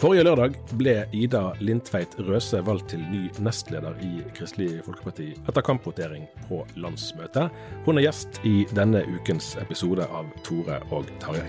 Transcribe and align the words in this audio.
Forrige 0.00 0.22
lørdag 0.24 0.54
ble 0.80 0.94
Ida 1.12 1.50
Lindtveit 1.60 2.14
Røse 2.24 2.62
valgt 2.64 2.86
til 2.94 3.02
ny 3.12 3.26
nestleder 3.44 3.98
i 4.00 4.22
Kristelig 4.32 4.78
Folkeparti 4.86 5.26
etter 5.36 5.60
kampvotering 5.60 6.24
på 6.46 6.62
landsmøtet. 6.80 7.52
Hun 7.84 8.00
er 8.00 8.06
gjest 8.06 8.38
i 8.48 8.62
denne 8.72 9.02
ukens 9.12 9.50
episode 9.60 10.06
av 10.08 10.30
Tore 10.46 10.78
og 10.88 11.10
Tarjei. 11.20 11.44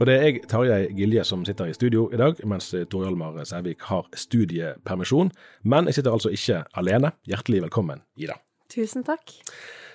Og 0.00 0.06
Det 0.08 0.16
er 0.16 0.26
jeg, 0.30 0.40
Tarjei 0.48 0.88
Gilje, 0.96 1.28
som 1.28 1.44
sitter 1.44 1.68
i 1.68 1.76
studio 1.76 2.08
i 2.08 2.16
dag, 2.16 2.40
mens 2.48 2.72
Tor 2.72 3.04
Hjalmar 3.04 3.44
Sævik 3.44 3.84
har 3.92 4.08
studiepermisjon. 4.16 5.36
Men 5.68 5.92
jeg 5.92 6.00
sitter 6.00 6.16
altså 6.16 6.32
ikke 6.32 6.64
alene. 6.72 7.12
Hjertelig 7.28 7.66
velkommen, 7.68 8.00
Ida. 8.16 8.40
Tusen 8.72 9.04
takk. 9.04 9.36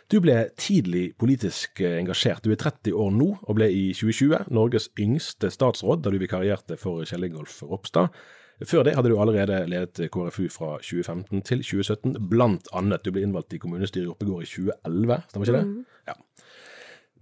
Du 0.09 0.17
ble 0.23 0.47
tidlig 0.57 1.11
politisk 1.21 1.83
engasjert. 1.85 2.41
Du 2.41 2.49
er 2.49 2.57
30 2.57 2.95
år 2.97 3.11
nå, 3.13 3.27
og 3.45 3.57
ble 3.59 3.67
i 3.69 3.83
2020 3.93 4.49
Norges 4.57 4.87
yngste 4.97 5.51
statsråd 5.53 6.01
da 6.01 6.09
du 6.09 6.17
vikarierte 6.17 6.79
for 6.81 7.05
Kjell 7.05 7.27
Ingolf 7.27 7.59
Ropstad. 7.61 8.09
Før 8.65 8.83
det 8.83 8.95
hadde 8.97 9.11
du 9.13 9.19
allerede 9.21 9.61
ledet 9.69 10.09
KrFU 10.11 10.49
fra 10.51 10.71
2015 10.81 11.43
til 11.47 11.61
2017, 11.61 12.17
blant 12.31 12.67
annet. 12.75 13.05
Du 13.05 13.13
ble 13.13 13.21
innvalgt 13.23 13.53
i 13.53 13.61
kommunestyret 13.61 14.09
i 14.09 14.11
Oppegård 14.11 14.43
i 14.43 14.49
2011, 14.49 15.21
stemmer 15.29 15.47
ikke 15.47 15.59
det? 15.59 15.67
Mm. 15.69 15.85
Ja. 16.09 16.17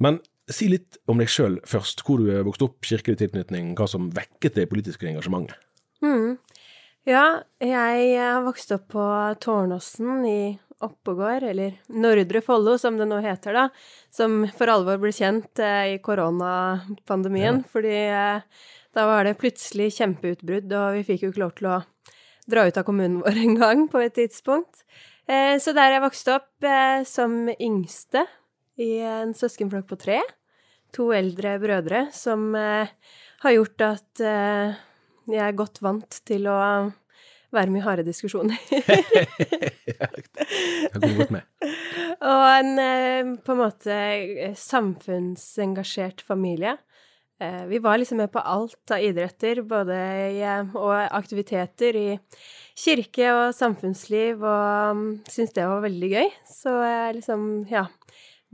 Men 0.02 0.22
si 0.50 0.70
litt 0.72 0.98
om 1.12 1.20
deg 1.20 1.30
sjøl 1.30 1.60
først. 1.68 2.06
Hvor 2.08 2.24
du 2.24 2.32
vokste 2.48 2.70
opp, 2.70 2.80
kirkelig 2.88 3.20
tilknytning, 3.20 3.76
hva 3.78 3.90
som 3.92 4.08
vekket 4.16 4.58
det 4.58 4.70
politiske 4.72 5.12
engasjementet? 5.12 5.60
Mm. 6.02 6.38
Ja, 7.08 7.44
jeg 7.64 8.16
har 8.16 8.42
vokst 8.48 8.72
opp 8.76 8.90
på 8.96 9.04
Tårnåsen 9.44 10.26
i 10.28 10.40
Oppegård, 10.86 11.44
eller 11.50 11.78
Nordre 11.90 12.42
Follo 12.46 12.76
som 12.78 12.98
det 13.00 13.08
nå 13.10 13.18
heter, 13.24 13.56
da, 13.58 13.64
som 14.14 14.44
for 14.58 14.70
alvor 14.70 15.00
ble 15.02 15.10
kjent 15.16 15.58
eh, 15.64 15.96
i 15.96 16.00
koronapandemien, 16.06 17.62
Ja. 17.64 17.70
fordi 17.72 17.96
eh, 18.08 18.42
da 18.94 19.06
var 19.10 19.26
det 19.26 19.38
plutselig 19.42 19.92
kjempeutbrudd, 19.98 20.72
og 20.78 20.98
vi 21.00 21.04
fikk 21.08 21.24
jo 21.26 21.32
ikke 21.34 21.44
lov 21.44 21.56
til 21.58 21.70
å 21.74 21.80
dra 22.48 22.68
ut 22.70 22.78
av 22.78 22.86
kommunen 22.88 23.22
vår 23.26 23.40
engang 23.42 23.88
på 23.92 24.02
et 24.06 24.16
tidspunkt. 24.18 24.84
Eh, 25.28 25.58
så 25.60 25.74
der 25.76 25.98
jeg 25.98 26.06
vokste 26.06 26.38
opp 26.38 26.64
eh, 26.70 27.02
som 27.10 27.48
yngste 27.58 28.26
i 28.78 29.00
en 29.02 29.34
søskenflokk 29.34 29.88
på 29.90 29.98
tre, 30.00 30.22
to 30.94 31.10
eldre 31.12 31.58
brødre, 31.60 32.06
som 32.16 32.54
eh, 32.56 32.88
har 33.44 33.58
gjort 33.58 33.82
at 33.90 34.22
eh, 34.24 34.78
jeg 35.28 35.42
er 35.44 35.58
godt 35.58 35.82
vant 35.84 36.22
til 36.30 36.46
å 36.48 36.60
være 37.54 37.72
med 37.72 37.82
i 37.82 37.86
harde 37.86 38.04
diskusjoner. 38.08 38.58
Jeg 38.68 39.98
har 40.94 41.16
gått 41.18 41.32
med. 41.34 41.46
Og 42.18 42.44
en 42.52 42.74
eh, 42.82 43.32
på 43.46 43.54
en 43.54 43.62
måte 43.62 43.96
eh, 43.96 44.54
samfunnsengasjert 44.58 46.24
familie. 46.26 46.76
Eh, 47.42 47.66
Vi 47.70 47.80
var 47.84 47.98
liksom 47.98 48.18
med 48.22 48.32
på 48.34 48.40
alt 48.42 48.94
av 48.94 49.04
idretter, 49.04 49.62
både 49.68 49.98
i, 50.34 50.42
og 50.74 50.96
aktiviteter 51.08 51.98
i 52.00 52.08
kirke 52.78 53.32
og 53.34 53.56
samfunnsliv, 53.58 54.42
og 54.42 54.98
mm, 54.98 55.06
syntes 55.30 55.56
det 55.58 55.68
var 55.70 55.86
veldig 55.86 56.14
gøy. 56.14 56.32
Så 56.50 56.74
jeg 56.84 57.20
liksom, 57.20 57.46
ja, 57.72 57.86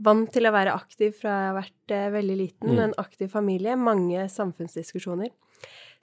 vant 0.04 0.32
til 0.32 0.46
å 0.48 0.54
være 0.54 0.76
aktiv 0.76 1.16
fra 1.20 1.38
jeg 1.38 1.52
har 1.52 1.58
vært 1.62 1.96
veldig 2.18 2.36
liten. 2.40 2.74
Mm. 2.74 2.84
En 2.88 2.98
aktiv 3.00 3.32
familie, 3.32 3.78
mange 3.80 4.28
samfunnsdiskusjoner. 4.32 5.32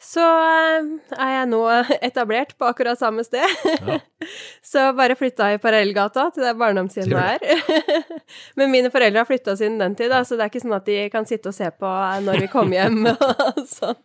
Så 0.01 0.22
eh, 0.25 0.88
er 1.13 1.31
jeg 1.35 1.50
nå 1.51 1.59
etablert 2.07 2.56
på 2.57 2.66
akkurat 2.66 2.97
samme 3.00 3.22
sted. 3.28 3.45
Ja. 3.85 4.00
Så 4.72 4.84
bare 4.97 5.16
flytta 5.17 5.47
i 5.53 5.59
Parallellgata 5.62 6.28
til 6.34 6.44
det 6.45 6.53
barndomshjemmet 6.57 7.45
er. 7.45 8.01
Men 8.57 8.72
mine 8.73 8.90
foreldre 8.94 9.22
har 9.22 9.29
flytta 9.29 9.56
siden 9.59 9.78
den 9.81 9.95
tid, 9.97 10.11
da, 10.13 10.19
så 10.25 10.38
det 10.38 10.45
er 10.45 10.51
ikke 10.51 10.61
sånn 10.63 10.75
at 10.78 10.85
de 10.88 10.97
kan 11.13 11.25
sitte 11.29 11.50
og 11.51 11.56
se 11.57 11.67
på 11.73 11.90
når 12.25 12.44
vi 12.44 12.50
kommer 12.51 12.78
hjem 12.78 13.09
og 13.11 13.61
sånn. 13.69 13.97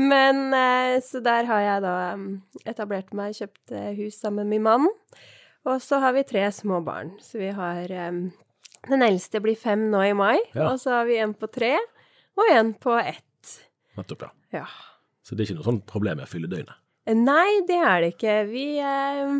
Men 0.00 0.42
eh, 0.56 0.98
så 1.04 1.20
der 1.24 1.48
har 1.48 1.64
jeg 1.64 1.84
da 1.86 1.94
etablert 2.68 3.12
meg, 3.16 3.36
kjøpt 3.38 3.72
eh, 3.76 3.88
hus 3.98 4.20
sammen 4.20 4.44
med 4.44 4.58
min 4.58 4.66
mann. 4.68 4.88
Og 5.68 5.80
så 5.84 6.00
har 6.04 6.12
vi 6.16 6.24
tre 6.28 6.44
små 6.54 6.80
barn. 6.84 7.14
Så 7.24 7.40
vi 7.40 7.48
har 7.56 7.88
Den 7.88 9.02
eldste 9.04 9.40
blir 9.44 9.56
fem 9.58 9.88
nå 9.92 10.04
i 10.06 10.12
mai, 10.16 10.36
Ja. 10.54 10.70
og 10.70 10.78
så 10.80 10.98
har 11.00 11.08
vi 11.08 11.18
en 11.24 11.32
på 11.36 11.48
tre 11.52 11.74
og 12.38 12.52
en 12.54 12.72
på 12.78 12.94
ett. 13.00 13.56
Nettopp, 13.98 14.28
ja. 14.28 14.60
Ja. 14.60 14.66
Så 15.28 15.36
det 15.36 15.44
er 15.44 15.50
ikke 15.50 15.60
noe 15.60 15.68
sånn 15.68 15.84
problem 15.84 16.20
med 16.22 16.24
å 16.24 16.30
fylle 16.30 16.48
døgnet. 16.48 16.78
Nei, 17.08 17.60
det 17.68 17.76
er 17.76 18.02
det 18.04 18.08
ikke. 18.14 18.34
Vi 18.48 18.64
eh, 18.84 19.30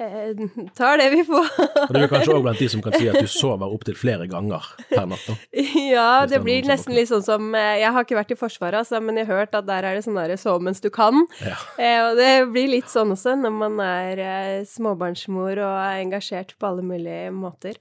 eh, 0.00 0.40
tar 0.76 1.00
det 1.00 1.08
vi 1.12 1.22
får. 1.28 1.50
Og 1.86 1.92
du 1.92 1.98
er 2.00 2.10
kanskje 2.12 2.34
òg 2.34 2.44
blant 2.44 2.60
de 2.60 2.68
som 2.72 2.82
kan 2.84 2.96
si 2.96 3.08
at 3.08 3.20
du 3.20 3.28
sover 3.30 3.72
opptil 3.72 3.96
flere 3.96 4.26
ganger 4.30 4.64
per 4.90 5.08
natt. 5.08 5.26
da. 5.28 5.36
ja, 5.94 6.08
det 6.24 6.38
det 6.38 6.42
blir 6.44 6.68
nesten 6.68 6.96
litt 6.96 7.10
sånn 7.12 7.24
som 7.24 7.52
eh, 7.56 7.80
Jeg 7.82 7.92
har 7.96 8.08
ikke 8.08 8.18
vært 8.20 8.34
i 8.36 8.38
Forsvaret, 8.40 8.80
altså, 8.82 9.00
men 9.04 9.20
jeg 9.20 9.28
har 9.30 9.44
hørt 9.44 9.56
at 9.56 9.68
der 9.68 9.88
er 9.88 9.96
det 9.96 10.04
sånn 10.08 10.18
derre 10.20 10.40
sov 10.40 10.64
mens 10.64 10.80
du 10.84 10.90
kan. 10.92 11.24
Ja. 11.44 11.56
Eh, 11.76 12.00
og 12.08 12.20
det 12.20 12.32
blir 12.52 12.72
litt 12.72 12.92
sånn 12.92 13.12
også 13.16 13.36
når 13.40 13.56
man 13.60 13.80
er 13.84 14.24
eh, 14.24 14.56
småbarnsmor 14.68 15.56
og 15.56 15.76
er 15.84 16.02
engasjert 16.04 16.56
på 16.60 16.72
alle 16.72 16.84
mulige 16.84 17.32
måter. 17.36 17.80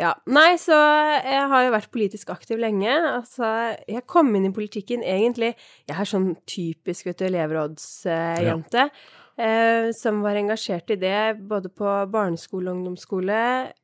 Ja. 0.00 0.10
Nei, 0.26 0.56
så 0.58 0.74
jeg 0.74 1.42
har 1.52 1.66
jo 1.66 1.74
vært 1.74 1.92
politisk 1.94 2.32
aktiv 2.34 2.58
lenge. 2.58 2.90
Altså, 2.90 3.46
jeg 3.86 4.02
kom 4.10 4.32
inn 4.34 4.48
i 4.48 4.54
politikken 4.54 5.04
egentlig 5.06 5.52
Jeg 5.86 5.94
er 5.94 6.08
sånn 6.08 6.32
typisk, 6.50 7.06
vet 7.06 7.20
du, 7.20 7.28
elevrådsjente. 7.28 8.88
Eh, 9.34 9.88
som 9.94 10.20
var 10.22 10.38
engasjert 10.38 10.90
i 10.94 10.98
det 10.98 11.36
både 11.46 11.70
på 11.70 11.94
barneskole 12.10 12.70
og 12.70 12.78
ungdomsskole. 12.78 13.38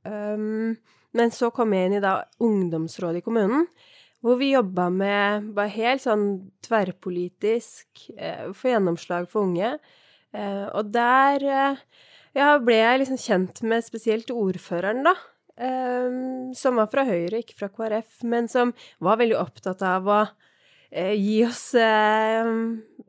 Um, 0.06 0.76
men 1.17 1.32
så 1.35 1.50
kom 1.55 1.75
jeg 1.75 1.88
inn 1.88 1.96
i 1.99 2.02
da 2.02 2.20
ungdomsrådet 2.43 3.19
i 3.19 3.25
kommunen, 3.26 3.67
hvor 4.23 4.38
vi 4.38 4.52
jobba 4.52 4.87
med 4.93 5.49
bare 5.56 5.73
helt 5.75 6.05
sånn 6.05 6.26
tverrpolitisk 6.67 8.05
eh, 8.14 8.50
få 8.55 8.75
gjennomslag 8.75 9.26
for 9.31 9.49
unge. 9.49 9.73
Eh, 10.37 10.67
og 10.69 10.93
der 10.94 11.46
eh, 11.49 11.82
ja, 12.37 12.52
ble 12.62 12.79
jeg 12.79 13.02
liksom 13.02 13.20
kjent 13.20 13.62
med 13.67 13.87
spesielt 13.87 14.31
ordføreren, 14.35 15.02
da. 15.08 15.17
Eh, 15.61 16.21
som 16.57 16.81
var 16.81 16.91
fra 16.93 17.05
Høyre, 17.09 17.43
ikke 17.43 17.59
fra 17.59 17.71
KrF, 17.73 18.23
men 18.29 18.49
som 18.51 18.73
var 19.03 19.21
veldig 19.21 19.39
opptatt 19.41 19.83
av 19.87 20.09
å 20.11 20.21
eh, 20.91 21.15
gi 21.15 21.37
oss 21.47 21.75
eh, 21.79 22.51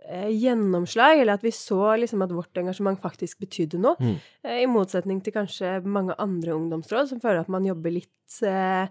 eh, 0.07 0.29
gjennomslag, 0.29 1.21
eller 1.21 1.39
at 1.39 1.45
vi 1.45 1.53
så 1.55 1.95
liksom 2.01 2.25
at 2.25 2.35
vårt 2.35 2.61
engasjement 2.61 3.01
faktisk 3.01 3.41
betydde 3.45 3.81
noe. 3.81 3.97
Mm. 3.99 4.19
Eh, 4.43 4.59
I 4.65 4.69
motsetning 4.69 5.23
til 5.23 5.35
kanskje 5.35 5.79
mange 5.85 6.17
andre 6.21 6.55
ungdomsråd 6.57 7.11
som 7.13 7.23
føler 7.23 7.43
at 7.43 7.51
man 7.51 7.67
jobber 7.67 7.97
litt 7.97 8.41
eh, 8.47 8.85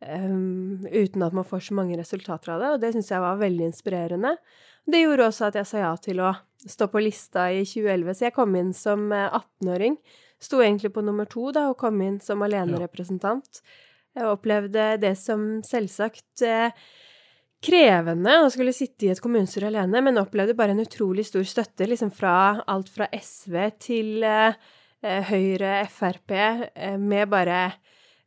um, 0.00 0.86
uten 0.88 1.26
at 1.26 1.36
man 1.36 1.46
får 1.46 1.68
så 1.68 1.78
mange 1.78 1.98
resultater 2.00 2.54
av 2.54 2.64
det, 2.64 2.74
og 2.74 2.82
det 2.84 2.94
syns 2.96 3.12
jeg 3.12 3.26
var 3.26 3.42
veldig 3.42 3.70
inspirerende. 3.70 4.36
Det 4.90 5.02
gjorde 5.02 5.28
også 5.28 5.50
at 5.50 5.60
jeg 5.60 5.68
sa 5.68 5.84
ja 5.84 5.92
til 6.00 6.22
å 6.24 6.32
stå 6.60 6.88
på 6.92 7.00
lista 7.04 7.50
i 7.52 7.62
2011, 7.68 8.16
så 8.16 8.26
jeg 8.26 8.36
kom 8.36 8.56
inn 8.58 8.72
som 8.76 9.10
18-åring. 9.12 9.96
Sto 10.40 10.62
egentlig 10.64 10.92
på 10.94 11.04
nummer 11.04 11.28
to 11.28 11.50
da, 11.52 11.68
og 11.70 11.78
kom 11.80 12.00
inn 12.04 12.18
som 12.24 12.42
alenerepresentant. 12.42 13.60
Jeg 14.16 14.26
opplevde 14.26 14.94
det 15.02 15.12
som 15.20 15.60
selvsagt 15.66 16.42
eh, 16.46 16.72
krevende 17.62 18.38
å 18.40 18.48
skulle 18.52 18.72
sitte 18.74 19.06
i 19.06 19.12
et 19.12 19.20
kommunestyre 19.22 19.68
alene, 19.68 20.00
men 20.02 20.20
opplevde 20.20 20.56
bare 20.58 20.74
en 20.74 20.82
utrolig 20.82 21.26
stor 21.28 21.44
støtte 21.46 21.86
liksom 21.88 22.12
fra 22.14 22.34
alt 22.70 22.88
fra 22.92 23.10
SV 23.12 23.56
til 23.78 24.24
eh, 24.26 24.56
eh 25.04 25.30
Høyre, 25.30 25.84
Frp, 25.92 26.34
eh, 26.74 26.96
med 26.98 27.28
bare 27.28 27.60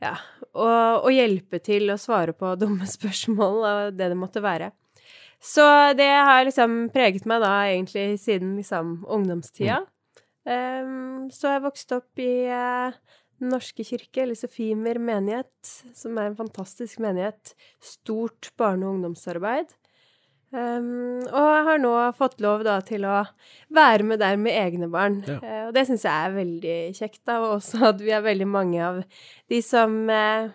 ja, 0.03 0.13
å, 0.53 0.67
å, 1.03 1.09
hjelpe 1.13 1.59
til 1.63 1.89
å 1.91 1.99
svare 1.99 2.35
på 2.37 2.55
dumme 2.61 2.87
spørsmål 2.89 3.59
og 3.63 3.97
det 3.97 4.13
det 4.13 4.19
måtte 4.19 4.43
være. 4.43 4.71
Så 5.43 5.65
det 5.97 6.07
har 6.07 6.45
liksom 6.45 6.87
preget 6.93 7.25
meg 7.27 7.41
da 7.43 7.51
egentlig 7.67 8.21
siden 8.21 8.55
liksom 8.55 9.01
ungdomstida. 9.11 9.81
Mm. 9.81 9.92
Um, 10.43 11.29
så 11.31 11.53
jeg 11.55 11.63
vokste 11.63 11.99
opp 12.01 12.19
i 12.19 12.31
uh, 12.51 12.95
den 13.39 13.53
norske 13.53 13.85
kirke, 13.87 14.25
eller 14.25 14.37
Sofimer 14.37 14.99
menighet, 14.99 15.71
som 15.95 16.17
er 16.19 16.31
en 16.31 16.39
fantastisk 16.39 16.99
menighet. 17.03 17.55
Stort 17.83 18.51
barne- 18.59 18.87
og 18.87 18.97
ungdomsarbeid. 18.97 19.71
Um, 20.53 21.23
og 21.33 21.47
jeg 21.49 21.61
har 21.65 21.79
nå 21.81 21.91
fått 22.13 22.43
lov 22.43 22.61
da 22.67 22.75
til 22.85 23.07
å 23.09 23.23
være 23.73 24.05
med 24.05 24.21
der 24.21 24.35
med 24.37 24.53
egne 24.53 24.89
barn. 24.93 25.23
Ja. 25.25 25.39
Uh, 25.41 25.61
og 25.69 25.75
det 25.77 25.87
syns 25.89 26.05
jeg 26.05 26.27
er 26.27 26.35
veldig 26.35 26.79
kjekt, 26.99 27.21
da. 27.25 27.39
Og 27.41 27.55
også 27.57 27.87
at 27.89 28.03
vi 28.03 28.13
er 28.13 28.25
veldig 28.25 28.49
mange 28.51 28.83
av 28.85 29.01
de 29.49 29.61
som 29.65 30.03
uh, 30.11 30.51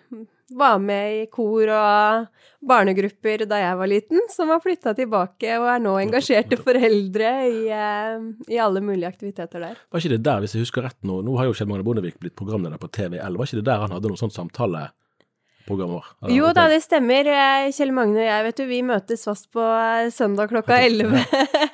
var 0.51 0.79
med 0.83 1.15
i 1.15 1.25
kor 1.31 1.69
og 1.73 2.27
barnegrupper 2.69 3.45
da 3.49 3.59
jeg 3.61 3.79
var 3.79 3.89
liten, 3.89 4.21
som 4.33 4.51
har 4.53 4.61
flytta 4.63 4.93
tilbake 4.97 5.57
og 5.59 5.67
er 5.71 5.83
nå 5.83 5.95
engasjerte 6.01 6.59
foreldre 6.59 7.33
i, 7.47 7.59
eh, 7.73 8.23
i, 8.49 8.59
alle 8.59 8.83
mulige 8.83 9.09
aktiviteter 9.09 9.63
der. 9.63 9.83
Var 9.89 10.03
ikke 10.03 10.15
det 10.15 10.23
der, 10.27 10.43
hvis 10.43 10.55
jeg 10.55 10.65
husker 10.65 10.87
rett 10.87 10.99
nå, 11.07 11.21
nå 11.25 11.37
har 11.39 11.49
jo 11.49 11.57
Kjell 11.57 11.69
Magne 11.71 11.87
Bondevik 11.87 12.19
blitt 12.21 12.37
programleder 12.39 12.81
på 12.81 12.91
TVL, 12.91 13.37
var 13.37 13.49
ikke 13.49 13.61
det 13.61 13.69
der 13.69 13.85
han 13.85 13.95
hadde 13.95 14.11
noen 14.11 14.33
samtale? 14.33 14.89
Programmer, 15.69 16.05
Jo 16.33 16.47
da, 16.55 16.63
det 16.71 16.79
stemmer. 16.81 17.27
Eh, 17.29 17.67
Kjell 17.75 17.91
Magne 17.93 18.23
og 18.23 18.25
jeg, 18.25 18.45
vet 18.47 18.57
du, 18.57 18.63
vi 18.65 18.79
møtes 18.81 19.27
fast 19.27 19.51
på 19.53 19.61
eh, 19.61 20.09
søndag 20.09 20.49
klokka 20.49 20.79
11 20.81 21.19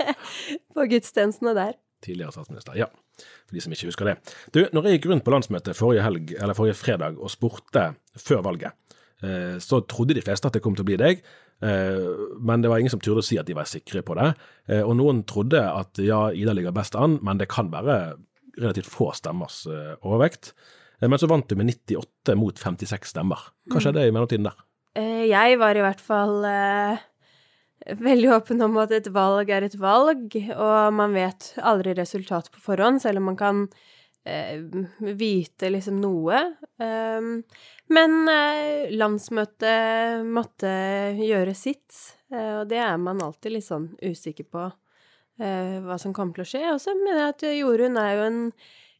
på 0.76 0.88
gudstjenestene 0.92 1.54
der. 1.56 1.78
Tidligere 2.06 2.36
statsminister, 2.36 2.78
ja 2.80 2.90
for 3.16 3.56
de 3.56 3.64
som 3.64 3.76
ikke 3.76 3.90
husker 3.90 4.10
det. 4.10 4.16
Du, 4.54 4.62
når 4.74 4.90
jeg 4.90 5.00
gikk 5.00 5.10
rundt 5.12 5.26
på 5.26 5.34
landsmøtet 5.34 5.78
forrige, 5.78 6.04
helg, 6.06 6.36
eller 6.40 6.58
forrige 6.58 6.78
fredag 6.80 7.20
og 7.20 7.32
spurte 7.34 7.88
før 8.20 8.44
valget, 8.46 8.76
eh, 9.24 9.58
så 9.64 9.82
trodde 9.88 10.18
de 10.18 10.24
fleste 10.26 10.50
at 10.50 10.58
det 10.58 10.64
kom 10.66 10.78
til 10.78 10.86
å 10.86 10.90
bli 10.90 11.00
deg, 11.02 11.24
eh, 11.66 12.08
men 12.40 12.64
det 12.64 12.72
var 12.72 12.82
ingen 12.82 12.94
som 12.94 13.04
turde 13.04 13.24
å 13.24 13.28
si 13.28 13.40
at 13.42 13.50
de 13.50 13.58
var 13.58 13.70
sikre 13.70 14.04
på 14.06 14.18
det. 14.20 14.32
Eh, 14.70 14.84
og 14.84 14.96
noen 15.00 15.24
trodde 15.30 15.62
at 15.62 16.02
ja, 16.04 16.28
Ida 16.34 16.56
ligger 16.58 16.76
best 16.76 16.98
an, 17.00 17.20
men 17.26 17.42
det 17.42 17.52
kan 17.52 17.72
være 17.74 18.16
relativt 18.56 18.88
få 18.88 19.12
stemmers 19.16 19.66
overvekt. 19.68 20.54
Men 21.04 21.20
så 21.20 21.28
vant 21.28 21.50
du 21.50 21.58
med 21.60 21.68
98 21.68 22.38
mot 22.40 22.56
56 22.56 23.12
stemmer. 23.12 23.42
Hva 23.68 23.82
skjedde 23.84 24.06
i 24.08 24.14
mellomtiden 24.16 24.48
der? 24.48 24.62
Jeg 25.28 25.58
var 25.60 25.76
i 25.76 25.82
hvert 25.84 26.00
fall 26.00 26.38
veldig 27.86 28.32
åpen 28.34 28.62
om 28.66 28.78
at 28.82 28.94
et 28.96 29.10
valg 29.14 29.50
er 29.54 29.66
et 29.68 29.76
valg, 29.80 30.38
og 30.56 30.96
man 30.98 31.14
vet 31.16 31.52
aldri 31.62 31.94
resultatet 31.98 32.54
på 32.54 32.64
forhånd, 32.64 33.02
selv 33.04 33.22
om 33.22 33.30
man 33.30 33.38
kan 33.40 33.66
eh, 34.26 34.64
vite 35.00 35.70
liksom 35.74 36.00
noe. 36.02 36.42
Um, 36.82 37.44
men 37.94 38.18
eh, 38.32 38.94
landsmøtet 38.96 40.26
måtte 40.26 40.72
gjøre 41.20 41.54
sitt, 41.58 41.94
eh, 42.34 42.62
og 42.62 42.72
det 42.72 42.82
er 42.82 42.98
man 43.02 43.22
alltid 43.22 43.58
litt 43.58 43.68
sånn 43.68 43.92
usikker 44.02 44.50
på 44.50 44.66
eh, 44.66 45.78
hva 45.86 46.00
som 46.02 46.16
kommer 46.16 46.40
til 46.40 46.46
å 46.46 46.50
skje. 46.56 46.64
Og 46.74 46.82
så 46.82 46.98
mener 46.98 47.22
jeg 47.22 47.36
at 47.36 47.48
Jorunn 47.60 48.02
er 48.02 48.16
jo 48.18 48.26
en 48.32 48.42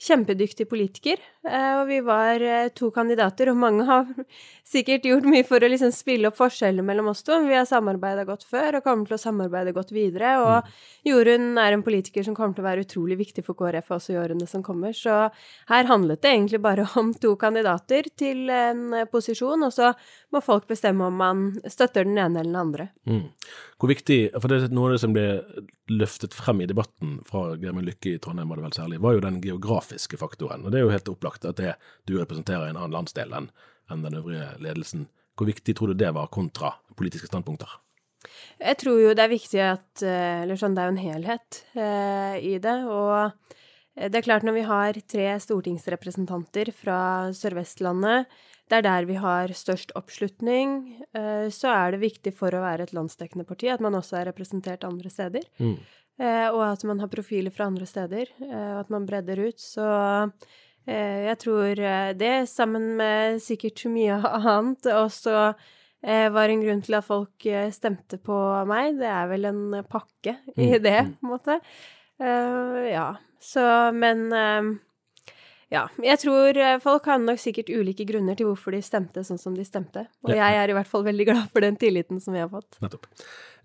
kjempedyktig 0.02 0.68
politiker, 0.70 1.22
eh, 1.48 1.72
og 1.80 1.88
vi 1.88 2.02
var 2.04 2.44
eh, 2.44 2.68
to 2.76 2.90
kandidater, 2.94 3.50
og 3.52 3.60
mange 3.60 3.86
har 3.88 4.10
sikkert 4.68 5.06
gjort 5.08 5.28
mye 5.30 5.46
for 5.48 5.64
å 5.64 5.70
liksom 5.72 5.94
spille 5.96 6.28
opp 6.28 6.38
forskjellene 6.40 6.84
mellom 6.86 7.08
oss 7.14 7.24
to. 7.24 7.38
Vi 7.46 7.56
har 7.56 7.68
samarbeida 7.70 8.26
godt 8.28 8.44
før 8.50 8.80
og 8.80 8.86
kommer 8.86 9.08
til 9.08 9.16
å 9.16 9.22
samarbeide 9.22 9.74
godt 9.76 9.94
videre, 9.96 10.36
og 10.44 10.68
mm. 10.68 10.74
Jorunn 11.08 11.62
er 11.62 11.78
en 11.78 11.86
politiker 11.86 12.26
som 12.28 12.36
kommer 12.36 12.58
til 12.58 12.66
å 12.66 12.68
være 12.68 12.84
utrolig 12.86 13.20
viktig 13.22 13.46
for 13.46 13.58
KrF 13.60 13.94
også 13.96 14.16
i 14.16 14.20
årene 14.20 14.50
som 14.50 14.66
kommer, 14.66 14.92
så 14.96 15.30
her 15.72 15.90
handlet 15.90 16.24
det 16.26 16.34
egentlig 16.34 16.62
bare 16.66 16.88
om 17.00 17.14
to 17.16 17.36
kandidater 17.40 18.12
til 18.20 18.50
en 18.52 18.90
eh, 18.92 19.08
posisjon, 19.12 19.64
og 19.64 19.74
så 19.76 19.94
må 20.36 20.44
folk 20.44 20.68
bestemme 20.68 21.08
om 21.08 21.24
man 21.24 21.48
støtter 21.64 22.04
den 22.04 22.20
ene 22.20 22.44
eller 22.44 22.52
den 22.52 22.62
andre. 22.66 22.90
Mm. 23.08 23.24
Hvor 23.80 23.92
viktig, 23.92 24.20
for 24.36 24.52
det 24.52 24.60
er 24.60 24.76
noe 24.76 24.92
av 24.92 24.98
det 24.98 25.04
som 25.04 25.16
ble 25.16 25.30
løftet 25.92 26.34
frem 26.34 26.64
i 26.64 26.68
debatten 26.70 27.20
fra 27.28 27.52
Gjermund 27.62 27.86
Lykke 27.90 28.16
i 28.16 28.20
Trondheim, 28.22 28.50
var 28.50 28.60
det 28.60 28.66
vel 28.66 28.78
særlig, 28.78 29.02
var 29.04 29.16
jo 29.16 29.24
den 29.26 29.40
geografiske 29.44 30.18
faktoren. 30.18 30.66
Og 30.66 30.74
det 30.74 30.80
er 30.80 30.86
jo 30.88 30.94
helt 30.94 31.12
opplagt 31.12 31.46
at 31.46 31.60
det 31.62 31.76
du 32.10 32.18
representerer 32.18 32.70
en 32.70 32.80
annen 32.80 32.96
landsdel 32.96 33.34
enn 33.38 33.52
enn 33.94 34.02
den 34.02 34.16
øvrige 34.18 34.48
ledelsen. 34.66 35.06
Hvor 35.38 35.46
viktig 35.46 35.76
tror 35.78 35.92
du 35.92 36.00
det 36.00 36.10
var 36.16 36.32
kontra 36.34 36.72
politiske 36.98 37.30
standpunkter? 37.30 37.70
Jeg 38.58 38.80
tror 38.82 38.98
jo 38.98 39.12
det 39.14 39.22
er 39.22 39.30
viktig 39.30 39.60
at 39.62 40.02
eh, 40.02 40.42
Eller 40.42 40.58
sånn, 40.58 40.74
det 40.74 40.82
er 40.82 40.90
jo 40.90 40.96
en 40.96 41.04
helhet 41.04 41.60
eh, 41.78 42.38
i 42.42 42.56
det. 42.58 42.76
Og 42.90 44.10
det 44.10 44.20
er 44.20 44.26
klart, 44.26 44.48
når 44.48 44.58
vi 44.58 44.66
har 44.66 45.00
tre 45.06 45.28
stortingsrepresentanter 45.44 46.72
fra 46.76 46.98
Sør-Vestlandet, 47.36 48.32
det 48.66 48.80
er 48.80 48.86
der 48.86 49.06
vi 49.06 49.18
har 49.22 49.52
størst 49.54 49.94
oppslutning, 49.98 50.80
eh, 51.14 51.48
så 51.54 51.70
er 51.70 51.94
det 51.94 52.02
viktig 52.02 52.34
for 52.34 52.54
å 52.56 52.64
være 52.64 52.88
et 52.88 52.96
landsdekkende 52.98 53.46
parti 53.46 53.70
at 53.70 53.84
man 53.84 53.98
også 53.98 54.18
er 54.20 54.30
representert 54.32 54.88
andre 54.88 55.12
steder. 55.14 55.46
Mm. 55.62 55.76
Eh, 56.16 56.48
og 56.50 56.64
at 56.72 56.86
man 56.88 57.02
har 57.04 57.12
profiler 57.12 57.54
fra 57.54 57.68
andre 57.70 57.86
steder, 57.86 58.32
eh, 58.42 58.72
og 58.74 58.86
at 58.86 58.94
man 58.94 59.06
bredder 59.06 59.44
ut. 59.46 59.60
Så 59.62 59.86
jeg 60.86 61.34
tror 61.42 61.80
det, 62.14 62.34
sammen 62.46 62.92
med 63.00 63.40
sikkert 63.42 63.82
mye 63.90 64.20
annet, 64.22 64.86
også 64.86 65.56
var 66.06 66.52
en 66.54 66.62
grunn 66.62 66.84
til 66.86 66.94
at 66.94 67.08
folk 67.08 67.48
stemte 67.74 68.20
på 68.22 68.38
meg. 68.70 69.00
Det 69.00 69.08
er 69.10 69.32
vel 69.32 69.48
en 69.50 69.64
pakke 69.90 70.36
i 70.54 70.68
mm, 70.76 70.84
det, 70.86 71.00
mm. 71.08 71.10
på 71.18 71.26
en 71.26 71.32
måte. 71.32 71.56
Ja. 72.92 73.08
Så, 73.42 73.66
men 73.98 74.28
ja. 75.74 75.88
Jeg 76.04 76.22
tror 76.22 76.58
eh, 76.62 76.78
folk 76.84 77.08
har 77.10 77.20
nok 77.22 77.42
sikkert 77.42 77.72
ulike 77.74 78.06
grunner 78.08 78.38
til 78.38 78.50
hvorfor 78.52 78.76
de 78.76 78.84
stemte 78.86 79.24
sånn 79.26 79.42
som 79.42 79.58
de 79.58 79.66
stemte. 79.66 80.06
Og 80.26 80.34
ja. 80.34 80.44
jeg 80.44 80.62
er 80.62 80.74
i 80.74 80.78
hvert 80.78 80.90
fall 80.90 81.06
veldig 81.08 81.28
glad 81.32 81.50
for 81.54 81.66
den 81.66 81.80
tilliten 81.82 82.22
som 82.22 82.36
vi 82.38 82.44
har 82.44 82.52
fått. 82.52 82.78
Nettopp. 82.84 83.10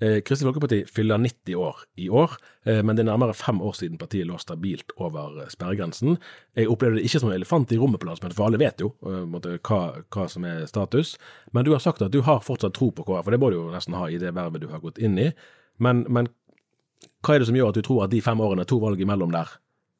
Eh, 0.00 0.22
Kristelig 0.24 0.48
Folkeparti 0.48 0.78
fyller 0.88 1.20
90 1.20 1.56
år 1.60 1.82
i 2.00 2.08
år, 2.08 2.36
eh, 2.64 2.80
men 2.82 2.96
det 2.96 3.04
er 3.04 3.10
nærmere 3.10 3.36
fem 3.36 3.60
år 3.60 3.74
siden 3.76 3.98
partiet 4.00 4.24
lå 4.26 4.38
stabilt 4.40 4.94
over 4.96 5.42
eh, 5.42 5.50
sperregrensen. 5.52 6.16
Jeg 6.56 6.70
opplevde 6.72 6.96
det 6.96 7.04
ikke 7.04 7.20
som 7.20 7.28
en 7.28 7.36
elefant 7.36 7.74
i 7.76 7.78
rommet 7.78 8.00
på 8.00 8.08
landsmøtet, 8.08 8.38
for 8.38 8.48
alle 8.48 8.62
vet 8.62 8.80
jo 8.80 8.94
uh, 9.04 9.26
måtte, 9.28 9.58
hva, 9.60 10.00
hva, 10.08 10.24
som 10.32 10.46
er 10.48 10.64
status. 10.70 11.18
Men 11.52 11.68
du 11.68 11.74
har 11.74 11.84
sagt 11.84 12.00
at 12.00 12.14
du 12.16 12.22
har 12.24 12.40
fortsatt 12.40 12.78
tro 12.78 12.88
på 12.96 13.04
KrF, 13.04 13.26
for 13.28 13.36
det 13.36 13.40
må 13.42 13.52
du 13.52 13.58
jo 13.58 13.68
nesten 13.74 13.98
ha 13.98 14.08
i 14.08 14.18
det 14.22 14.32
vervet 14.38 14.64
du 14.64 14.70
har 14.72 14.80
gått 14.80 14.98
inn 14.98 15.20
i. 15.20 15.28
Men, 15.76 16.06
men 16.08 16.32
hva 17.20 17.36
er 17.36 17.44
det 17.44 17.50
som 17.50 17.60
gjør 17.60 17.74
at 17.74 17.76
du 17.76 17.84
tror 17.84 18.06
at 18.06 18.14
de 18.14 18.24
fem 18.24 18.40
årene, 18.40 18.64
to 18.64 18.80
valg 18.80 19.00
imellom 19.04 19.36
der, 19.36 19.52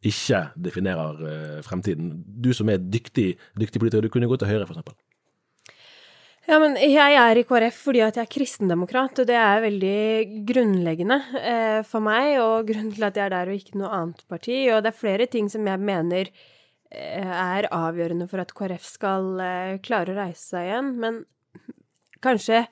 ikke 0.07 0.47
definerer 0.57 1.21
uh, 1.21 1.61
fremtiden. 1.67 2.15
Du 2.25 2.53
som 2.57 2.71
er 2.73 2.81
dyktig, 2.81 3.35
dyktig 3.59 3.83
politiker, 3.83 4.07
du 4.07 4.13
kunne 4.13 4.31
gå 4.31 4.39
til 4.41 4.49
Høyre, 4.49 4.69
f.eks. 4.69 4.95
Ja, 6.51 6.57
men 6.59 6.73
jeg 6.81 7.15
er 7.15 7.39
i 7.39 7.45
KrF 7.47 7.77
fordi 7.85 8.01
at 8.03 8.17
jeg 8.19 8.27
er 8.27 8.33
kristendemokrat, 8.33 9.21
og 9.23 9.27
det 9.29 9.37
er 9.39 9.61
veldig 9.63 10.47
grunnleggende 10.49 11.19
eh, 11.39 11.81
for 11.87 12.03
meg, 12.03 12.41
og 12.43 12.67
grunnen 12.67 12.95
til 12.97 13.05
at 13.07 13.19
jeg 13.21 13.29
er 13.29 13.35
der 13.37 13.53
og 13.53 13.59
ikke 13.61 13.79
noe 13.79 13.91
annet 13.95 14.25
parti. 14.31 14.57
Og 14.73 14.81
det 14.83 14.91
er 14.91 14.97
flere 14.99 15.29
ting 15.31 15.51
som 15.53 15.69
jeg 15.69 15.83
mener 15.85 16.31
eh, 16.91 17.23
er 17.23 17.69
avgjørende 17.71 18.27
for 18.31 18.43
at 18.43 18.55
KrF 18.57 18.89
skal 18.89 19.31
eh, 19.45 19.77
klare 19.85 20.11
å 20.11 20.19
reise 20.19 20.43
seg 20.57 20.73
igjen. 20.73 20.91
Men 21.05 21.21
kanskje 22.25 22.65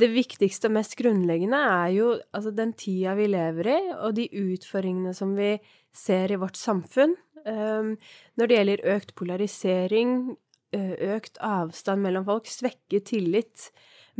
det 0.00 0.10
viktigste 0.10 0.66
og 0.66 0.78
mest 0.80 0.98
grunnleggende 0.98 1.60
er 1.76 1.94
jo 1.94 2.10
altså 2.34 2.50
den 2.56 2.74
tida 2.74 3.14
vi 3.20 3.30
lever 3.30 3.70
i, 3.76 3.80
og 4.00 4.16
de 4.18 4.26
utfordringene 4.42 5.14
som 5.14 5.36
vi 5.38 5.54
ser 5.96 6.32
i 6.32 6.38
vårt 6.40 6.58
samfunn. 6.60 7.16
Um, 7.46 7.94
når 8.36 8.48
det 8.48 8.56
gjelder 8.58 8.86
økt 8.96 9.14
polarisering, 9.18 10.36
økt 10.70 11.40
avstand 11.42 12.04
mellom 12.04 12.26
folk, 12.28 12.46
svekke 12.46 13.00
tillit 13.02 13.70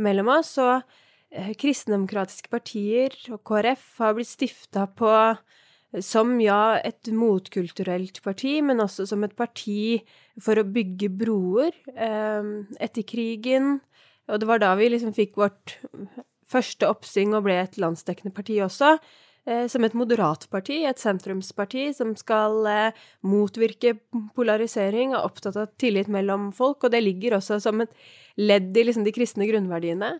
mellom 0.01 0.31
oss, 0.33 0.55
så 0.57 0.81
uh, 0.81 1.51
kristendemokratiske 1.61 2.51
partier 2.51 3.15
og 3.31 3.43
KrF 3.47 3.85
har 4.01 4.17
blitt 4.17 4.33
stifta 4.33 4.87
på 4.89 5.11
som 5.99 6.37
ja, 6.39 6.79
et 6.79 7.09
motkulturelt 7.11 8.21
parti, 8.23 8.59
men 8.63 8.79
også 8.79 9.09
som 9.09 9.25
et 9.27 9.35
parti 9.35 9.99
for 10.39 10.59
å 10.59 10.67
bygge 10.67 11.09
broer 11.19 11.75
um, 11.91 12.53
etter 12.79 13.03
krigen. 13.07 13.81
Og 14.31 14.39
det 14.39 14.47
var 14.47 14.61
da 14.63 14.71
vi 14.79 14.87
liksom 14.93 15.11
fikk 15.15 15.35
vårt 15.41 15.75
første 16.51 16.87
oppsving 16.87 17.35
og 17.35 17.45
ble 17.47 17.57
et 17.59 17.75
landsdekkende 17.81 18.33
parti 18.35 18.61
også. 18.63 18.95
Eh, 19.49 19.65
som 19.67 19.81
et 19.81 19.95
moderat 19.97 20.43
parti, 20.53 20.83
et 20.85 20.99
sentrumsparti 21.01 21.87
som 21.97 22.11
skal 22.17 22.65
eh, 22.69 22.93
motvirke 23.25 23.95
polarisering, 24.37 25.15
og 25.15 25.23
opptatt 25.31 25.55
av 25.57 25.71
tillit 25.81 26.07
mellom 26.13 26.51
folk, 26.53 26.83
og 26.85 26.91
det 26.93 27.01
ligger 27.01 27.33
også 27.39 27.57
som 27.63 27.81
et 27.81 27.89
ledd 28.37 28.77
i 28.77 28.83
liksom 28.85 29.03
de 29.07 29.13
kristne 29.15 29.47
grunnverdiene. 29.49 30.11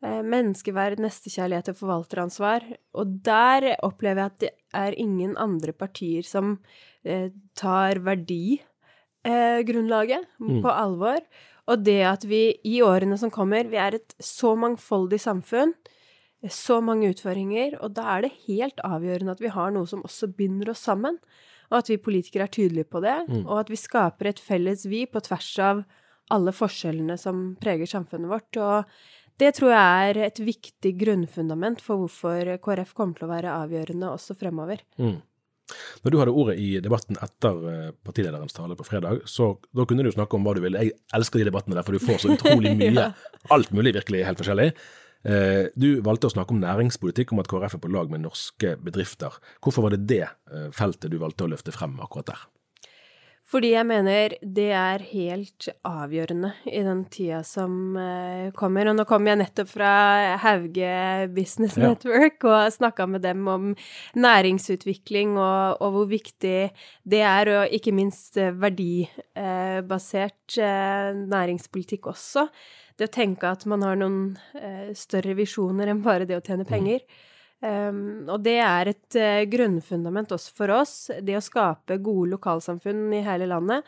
Eh, 0.00 0.22
menneskeverd, 0.24 0.96
nestekjærlighet 1.04 1.68
og 1.74 1.80
forvalteransvar. 1.82 2.60
Og 2.96 3.04
der 3.28 3.76
opplever 3.84 4.20
jeg 4.22 4.30
at 4.30 4.40
det 4.40 4.52
er 4.72 4.96
ingen 4.96 5.36
andre 5.36 5.72
partier 5.76 6.24
som 6.26 6.58
tar 7.58 7.98
verdigrunnlaget 8.06 10.22
mm. 10.38 10.62
på 10.62 10.70
alvor. 10.70 11.18
Og 11.66 11.82
det 11.82 12.06
at 12.06 12.22
vi 12.30 12.54
i 12.62 12.78
årene 12.86 13.18
som 13.18 13.26
kommer 13.34 13.66
Vi 13.66 13.74
er 13.74 13.98
et 13.98 14.14
så 14.22 14.54
mangfoldig 14.54 15.18
samfunn. 15.18 15.74
Så 16.50 16.80
mange 16.82 17.12
utfordringer. 17.12 17.78
Og 17.84 17.94
da 17.96 18.06
er 18.16 18.26
det 18.26 18.34
helt 18.48 18.82
avgjørende 18.86 19.36
at 19.36 19.42
vi 19.42 19.52
har 19.54 19.74
noe 19.74 19.88
som 19.88 20.04
også 20.06 20.32
binder 20.36 20.72
oss 20.74 20.84
sammen. 20.88 21.18
Og 21.70 21.80
at 21.80 21.90
vi 21.92 22.00
politikere 22.02 22.48
er 22.48 22.52
tydelige 22.52 22.90
på 22.90 23.02
det. 23.04 23.16
Mm. 23.28 23.42
Og 23.46 23.62
at 23.62 23.72
vi 23.72 23.80
skaper 23.80 24.32
et 24.32 24.42
felles 24.42 24.86
vi 24.90 25.04
på 25.06 25.22
tvers 25.24 25.52
av 25.62 25.82
alle 26.32 26.54
forskjellene 26.54 27.18
som 27.20 27.52
preger 27.60 27.88
samfunnet 27.88 28.30
vårt. 28.30 28.60
Og 28.60 29.40
det 29.40 29.54
tror 29.56 29.72
jeg 29.72 30.12
er 30.12 30.22
et 30.28 30.40
viktig 30.44 30.94
grunnfundament 31.00 31.82
for 31.82 32.04
hvorfor 32.04 32.56
KrF 32.62 32.94
kommer 32.96 33.18
til 33.18 33.28
å 33.28 33.32
være 33.32 33.58
avgjørende 33.64 34.10
også 34.12 34.36
fremover. 34.38 34.82
Mm. 35.00 35.20
Når 36.02 36.12
du 36.12 36.18
hadde 36.20 36.34
ordet 36.36 36.56
i 36.60 36.68
debatten 36.84 37.16
etter 37.22 37.60
eh, 37.70 37.92
partilederens 38.04 38.52
tale 38.56 38.76
på 38.76 38.84
fredag, 38.84 39.22
så 39.30 39.54
da 39.72 39.86
kunne 39.88 40.04
du 40.04 40.10
snakke 40.12 40.36
om 40.36 40.44
hva 40.44 40.56
du 40.56 40.60
ville. 40.64 40.82
Jeg 40.84 40.98
elsker 41.16 41.40
de 41.40 41.46
debattene 41.48 41.78
der, 41.78 41.86
for 41.86 41.96
du 41.96 42.02
får 42.02 42.24
så 42.24 42.32
utrolig 42.36 42.74
mye. 42.76 42.92
ja. 42.98 43.08
Alt 43.54 43.72
mulig 43.74 43.94
virkelig 43.96 44.26
helt 44.26 44.42
forskjellig. 44.42 44.68
Eh, 45.22 45.70
du 45.78 46.00
valgte 46.02 46.26
å 46.26 46.34
snakke 46.34 46.50
om 46.54 46.62
næringspolitikk, 46.62 47.32
om 47.32 47.42
at 47.42 47.50
KrF 47.50 47.74
er 47.78 47.82
på 47.84 47.92
lag 47.94 48.10
med 48.10 48.24
norske 48.24 48.70
bedrifter. 48.82 49.32
Hvorfor 49.62 49.82
var 49.86 49.92
det 49.94 50.06
det 50.10 50.26
eh, 50.26 50.70
feltet 50.74 51.12
du 51.12 51.18
valgte 51.22 51.46
å 51.46 51.52
løfte 51.52 51.74
frem 51.74 51.94
akkurat 52.02 52.28
der? 52.32 52.40
Fordi 53.52 53.74
jeg 53.74 53.84
mener 53.84 54.32
det 54.40 54.70
er 54.72 55.02
helt 55.10 55.66
avgjørende 55.84 56.54
i 56.72 56.80
den 56.86 57.02
tida 57.12 57.42
som 57.44 57.92
uh, 57.98 58.48
kommer. 58.56 58.88
Og 58.88 58.96
nå 58.96 59.04
kommer 59.04 59.34
jeg 59.34 59.40
nettopp 59.42 59.68
fra 59.74 59.90
Hauge 60.40 61.28
Business. 61.36 61.76
Network 61.76 62.40
og 62.48 62.72
snakka 62.72 63.04
med 63.12 63.20
dem 63.26 63.44
om 63.52 63.76
næringsutvikling 64.16 65.36
og, 65.36 65.76
og, 65.84 65.92
hvor 65.98 66.08
viktig 66.14 66.72
det 67.04 67.20
er, 67.20 67.52
og 67.58 67.68
ikke 67.76 67.92
minst 67.92 68.40
verdibasert 68.40 70.56
næringspolitikk 70.56 72.08
også. 72.14 72.48
Det 72.96 73.08
å 73.08 73.12
tenke 73.12 73.50
at 73.50 73.66
man 73.70 73.84
har 73.86 73.98
noen 73.98 74.34
uh, 74.56 74.90
større 74.96 75.36
visjoner 75.38 75.90
enn 75.92 76.02
bare 76.04 76.28
det 76.28 76.38
å 76.38 76.44
tjene 76.44 76.66
mm. 76.66 76.70
penger. 76.70 77.04
Um, 77.62 78.00
og 78.26 78.40
det 78.42 78.58
er 78.58 78.90
et 78.90 79.18
uh, 79.18 79.42
grunnfundament 79.50 80.32
også 80.34 80.56
for 80.58 80.72
oss. 80.74 80.96
Det 81.22 81.36
å 81.38 81.44
skape 81.44 82.00
gode 82.02 82.32
lokalsamfunn 82.34 83.06
i 83.14 83.22
hele 83.26 83.46
landet. 83.50 83.86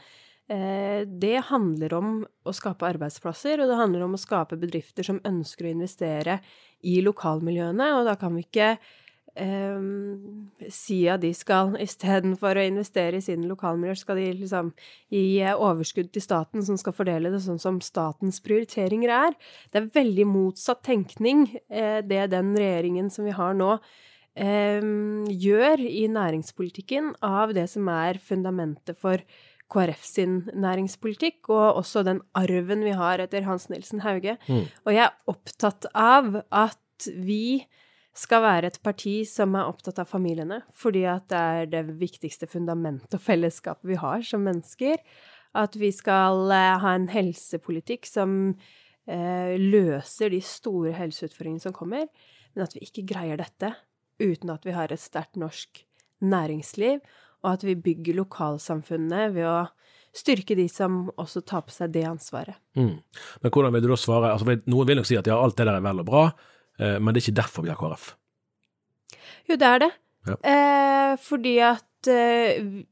Uh, 0.51 1.03
det 1.09 1.47
handler 1.51 1.97
om 1.99 2.11
å 2.23 2.55
skape 2.55 2.87
arbeidsplasser, 2.87 3.61
og 3.61 3.71
det 3.71 3.81
handler 3.81 4.07
om 4.07 4.15
å 4.15 4.21
skape 4.21 4.61
bedrifter 4.61 5.07
som 5.07 5.23
ønsker 5.27 5.67
å 5.67 5.75
investere 5.75 6.39
i 6.85 7.01
lokalmiljøene. 7.05 7.91
Og 7.99 8.07
da 8.09 8.15
kan 8.21 8.37
vi 8.37 8.47
ikke 8.47 8.77
um, 9.41 10.51
si 10.71 11.01
at 11.11 11.23
de 11.25 11.33
skal 11.37 11.75
istedenfor 11.83 12.59
å 12.59 12.67
investere 12.67 13.19
i 13.19 13.25
sine 13.25 13.49
lokalmiljøer, 13.51 14.01
skal 14.01 14.21
de 14.21 14.29
liksom 14.41 14.73
gi 15.13 15.43
overskudd 15.53 16.13
til 16.15 16.25
staten 16.25 16.65
som 16.67 16.79
skal 16.81 16.97
fordele 16.97 17.33
det 17.35 17.43
sånn 17.45 17.61
som 17.63 17.81
statens 17.85 18.41
prioriteringer 18.45 19.13
er. 19.15 19.39
Det 19.71 19.83
er 19.83 19.93
veldig 19.95 20.29
motsatt 20.31 20.85
tenkning, 20.87 21.49
eh, 21.69 22.01
det 22.03 22.31
den 22.35 22.55
regjeringen 22.57 23.11
som 23.11 23.27
vi 23.27 23.35
har 23.37 23.55
nå, 23.55 23.79
eh, 24.37 24.81
gjør 24.81 25.81
i 25.81 26.07
næringspolitikken 26.09 27.15
av 27.23 27.55
det 27.55 27.69
som 27.71 27.89
er 27.89 28.19
fundamentet 28.19 28.99
for 28.99 29.19
KrF 29.75 30.05
sin 30.05 30.35
næringspolitikk, 30.55 31.49
og 31.49 31.81
også 31.81 32.05
den 32.05 32.21
arven 32.37 32.85
vi 32.85 32.93
har 32.93 33.19
etter 33.19 33.47
Hans 33.49 33.69
Nilsen 33.73 34.05
Hauge. 34.05 34.37
Mm. 34.47 34.67
Og 34.87 34.93
jeg 34.93 35.07
er 35.07 35.17
opptatt 35.31 35.89
av 35.95 36.45
at 36.53 37.09
vi 37.09 37.65
skal 38.15 38.45
være 38.45 38.71
et 38.71 38.81
parti 38.85 39.17
som 39.27 39.57
er 39.59 39.67
opptatt 39.67 39.99
av 40.03 40.09
familiene, 40.11 40.61
fordi 40.75 41.03
at 41.11 41.27
det 41.33 41.41
er 41.41 41.71
det 41.73 41.83
viktigste 41.99 42.47
fundamentet 42.51 43.17
og 43.17 43.23
fellesskapet 43.23 43.91
vi 43.91 43.99
har 43.99 44.23
som 44.27 44.45
mennesker. 44.47 45.01
At 45.55 45.77
vi 45.79 45.91
skal 45.95 46.51
eh, 46.55 46.79
ha 46.83 46.95
en 46.95 47.09
helsepolitikk 47.11 48.07
som 48.11 48.55
eh, 49.07 49.55
løser 49.59 50.35
de 50.35 50.41
store 50.43 50.95
helseutfordringene 50.99 51.63
som 51.63 51.75
kommer, 51.75 52.07
men 52.55 52.67
at 52.67 52.75
vi 52.75 52.87
ikke 52.87 53.07
greier 53.15 53.39
dette 53.41 53.75
uten 54.23 54.51
at 54.55 54.67
vi 54.67 54.75
har 54.75 54.95
et 54.95 55.03
sterkt 55.03 55.39
norsk 55.39 55.83
næringsliv, 56.25 57.03
og 57.45 57.51
at 57.51 57.67
vi 57.67 57.75
bygger 57.77 58.19
lokalsamfunnene 58.23 59.27
ved 59.35 59.47
å 59.51 59.59
styrke 60.15 60.55
de 60.55 60.69
som 60.71 61.09
også 61.19 61.43
tar 61.43 61.65
på 61.67 61.75
seg 61.75 61.91
det 61.95 62.05
ansvaret. 62.07 62.57
Mm. 62.79 62.97
Men 63.43 63.53
hvordan 63.53 63.75
vil 63.75 63.85
du 63.85 63.91
da 63.91 63.99
svare? 63.99 64.31
Altså, 64.33 64.55
noen 64.71 64.89
vil 64.89 65.01
nok 65.01 65.09
si 65.11 65.19
at 65.19 65.29
ja, 65.29 65.39
alt 65.43 65.59
det 65.59 65.67
der 65.67 65.81
er 65.81 65.85
vel 65.85 66.03
og 66.05 66.09
bra, 66.09 66.29
men 66.79 67.13
det 67.13 67.21
er 67.21 67.25
ikke 67.29 67.41
derfor 67.43 67.65
vi 67.65 67.71
har 67.71 67.79
KrF. 67.79 68.09
Jo, 69.49 69.59
det 69.61 69.69
er 69.69 69.83
det. 69.85 69.91
Ja. 70.27 70.37
Eh, 70.51 71.13
fordi 71.21 71.55
at 71.63 72.11
eh, 72.11 72.85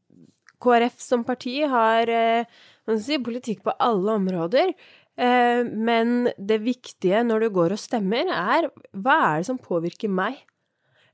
KrF 0.62 1.00
som 1.02 1.24
parti 1.26 1.60
har 1.68 2.10
eh, 2.12 2.50
man 2.88 3.00
si, 3.02 3.18
politikk 3.22 3.64
på 3.66 3.74
alle 3.82 4.18
områder. 4.20 4.74
Eh, 5.16 5.62
men 5.64 6.30
det 6.38 6.62
viktige 6.64 7.22
når 7.26 7.46
du 7.46 7.52
går 7.58 7.76
og 7.76 7.82
stemmer, 7.82 8.28
er 8.28 8.70
hva 8.92 9.18
er 9.32 9.42
det 9.42 9.50
som 9.50 9.60
påvirker 9.60 10.12
meg? 10.12 10.42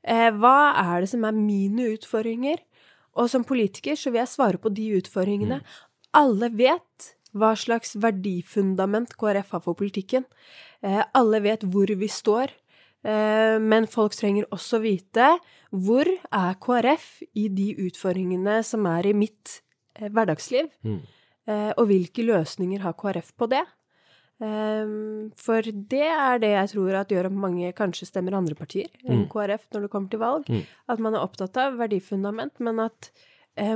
Eh, 0.02 0.30
hva 0.38 0.72
er 0.78 1.04
det 1.04 1.12
som 1.12 1.26
er 1.28 1.36
mine 1.36 1.92
utfordringer? 1.94 2.62
Og 3.18 3.30
som 3.30 3.46
politiker 3.46 3.98
så 3.98 4.12
vil 4.12 4.22
jeg 4.22 4.34
svare 4.34 4.60
på 4.62 4.70
de 4.74 4.90
utfordringene. 5.00 5.60
Mm. 5.62 5.86
Alle 6.18 6.50
vet 6.54 7.12
hva 7.36 7.52
slags 7.58 7.96
verdifundament 8.00 9.16
KrF 9.18 9.52
har 9.54 9.62
for 9.64 9.78
politikken. 9.78 10.24
Eh, 10.84 11.04
alle 11.18 11.40
vet 11.42 11.64
hvor 11.66 11.90
vi 11.90 12.08
står. 12.10 12.52
Eh, 13.06 13.56
men 13.62 13.86
folk 13.90 14.16
trenger 14.18 14.48
også 14.54 14.80
vite 14.82 15.30
hvor 15.70 16.08
er 16.08 16.58
KrF 16.62 17.08
i 17.38 17.48
de 17.52 17.72
utfordringene 17.86 18.60
som 18.66 18.86
er 18.90 19.10
i 19.10 19.16
mitt 19.16 19.60
eh, 19.98 20.08
hverdagsliv? 20.10 20.70
Mm. 20.86 21.00
Og 21.48 21.86
hvilke 21.88 22.20
løsninger 22.28 22.82
har 22.84 22.92
KrF 22.92 23.30
på 23.40 23.46
det? 23.48 23.62
For 24.36 25.64
det 25.64 26.08
er 26.12 26.42
det 26.42 26.50
jeg 26.50 26.68
tror 26.74 26.98
at 26.98 27.14
gjør 27.14 27.30
at 27.30 27.38
mange 27.40 27.70
kanskje 27.72 28.04
stemmer 28.10 28.36
andre 28.36 28.52
partier 28.52 28.90
enn 29.06 29.22
mm. 29.22 29.30
KrF 29.32 29.64
når 29.72 29.86
det 29.86 29.90
kommer 29.94 30.12
til 30.12 30.20
valg. 30.20 30.50
Mm. 30.52 30.66
At 30.92 31.00
man 31.00 31.16
er 31.16 31.24
opptatt 31.24 31.56
av 31.62 31.78
verdifundament, 31.80 32.60
men 32.60 32.82
at 32.84 33.08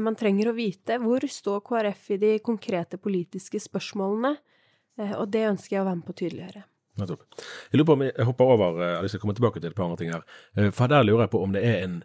man 0.05 0.19
trenger 0.21 0.51
å 0.51 0.55
vite 0.59 1.01
hvor 1.01 1.25
står 1.25 1.65
KrF 1.65 2.11
i 2.13 2.21
de 2.27 2.35
konkrete 2.45 3.01
politiske 3.01 3.63
spørsmålene. 3.65 4.35
Og 5.17 5.25
det 5.33 5.47
ønsker 5.55 5.79
jeg 5.79 5.87
å 5.87 5.89
være 5.89 6.03
med 6.03 6.11
på 6.11 6.13
å 6.13 6.21
tydeliggjøre. 6.21 6.67
Nettopp. 7.03 7.45
Jeg 7.73 7.81
lurer 7.81 7.91
på 7.91 7.99
om 7.99 8.07
jeg 8.07 8.27
hopper 8.31 8.57
over 8.57 8.83
eh, 8.83 8.97
jeg 9.03 9.15
skal 9.15 9.25
komme 9.27 9.37
tilbake 9.39 9.61
til 9.61 9.71
et 9.71 9.79
par 9.79 9.89
andre 9.89 10.01
ting 10.01 10.13
her. 10.15 10.27
Eh, 10.57 10.73
for 10.75 10.91
der 10.93 11.07
lurer 11.07 11.27
jeg 11.27 11.35
på 11.35 11.45
om 11.45 11.55
det 11.57 11.65
er 11.67 11.81
en 11.85 12.03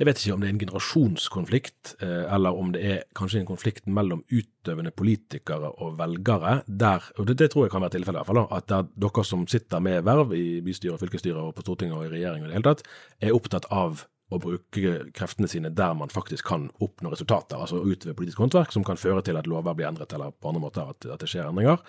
jeg 0.00 0.06
vet 0.08 0.20
ikke 0.22 0.32
om 0.32 0.40
det 0.40 0.46
er 0.48 0.52
en 0.54 0.60
generasjonskonflikt, 0.62 1.90
eh, 2.00 2.22
eller 2.32 2.56
om 2.56 2.70
det 2.72 2.80
er 2.88 3.00
kanskje 3.12 3.42
en 3.42 3.48
konflikt 3.50 3.84
mellom 3.84 4.22
utøvende 4.32 4.94
politikere 4.96 5.68
og 5.76 5.98
velgere. 5.98 6.62
Der, 6.64 7.04
og 7.18 7.26
det, 7.28 7.36
det 7.42 7.50
tror 7.52 7.66
jeg 7.66 7.74
kan 7.74 7.84
være 7.84 7.98
tilfellet, 7.98 8.16
i 8.16 8.22
hvert 8.22 8.30
fall, 8.30 8.56
at 8.56 8.70
der 8.72 8.88
dere 9.04 9.24
som 9.28 9.44
sitter 9.44 9.82
med 9.84 10.06
verv 10.08 10.32
i 10.32 10.62
bystyre, 10.64 10.96
fylkesstyret 11.02 11.42
og 11.42 11.52
på 11.58 11.66
Stortinget 11.66 11.98
og 11.98 12.06
i 12.06 12.14
regjering 12.14 12.46
i 12.46 12.48
det 12.48 12.56
hele 12.56 12.70
tatt, 12.70 12.80
er 13.20 13.36
opptatt 13.36 13.68
av 13.68 14.06
å 14.32 14.40
bruke 14.40 14.94
kreftene 15.12 15.52
sine 15.52 15.68
der 15.68 15.92
man 15.98 16.08
faktisk 16.08 16.48
kan 16.48 16.70
oppnå 16.80 17.12
resultater. 17.12 17.60
Altså 17.60 17.82
utøve 17.84 18.16
politisk 18.16 18.40
håndverk 18.40 18.72
som 18.72 18.86
kan 18.86 18.96
føre 18.96 19.20
til 19.26 19.36
at 19.36 19.50
lover 19.52 19.76
blir 19.76 19.90
endret, 19.90 20.16
eller 20.16 20.32
på 20.32 20.48
andre 20.48 20.64
måter 20.64 20.94
at, 20.94 21.04
at 21.12 21.20
det 21.20 21.28
skjer 21.28 21.50
endringer. 21.50 21.84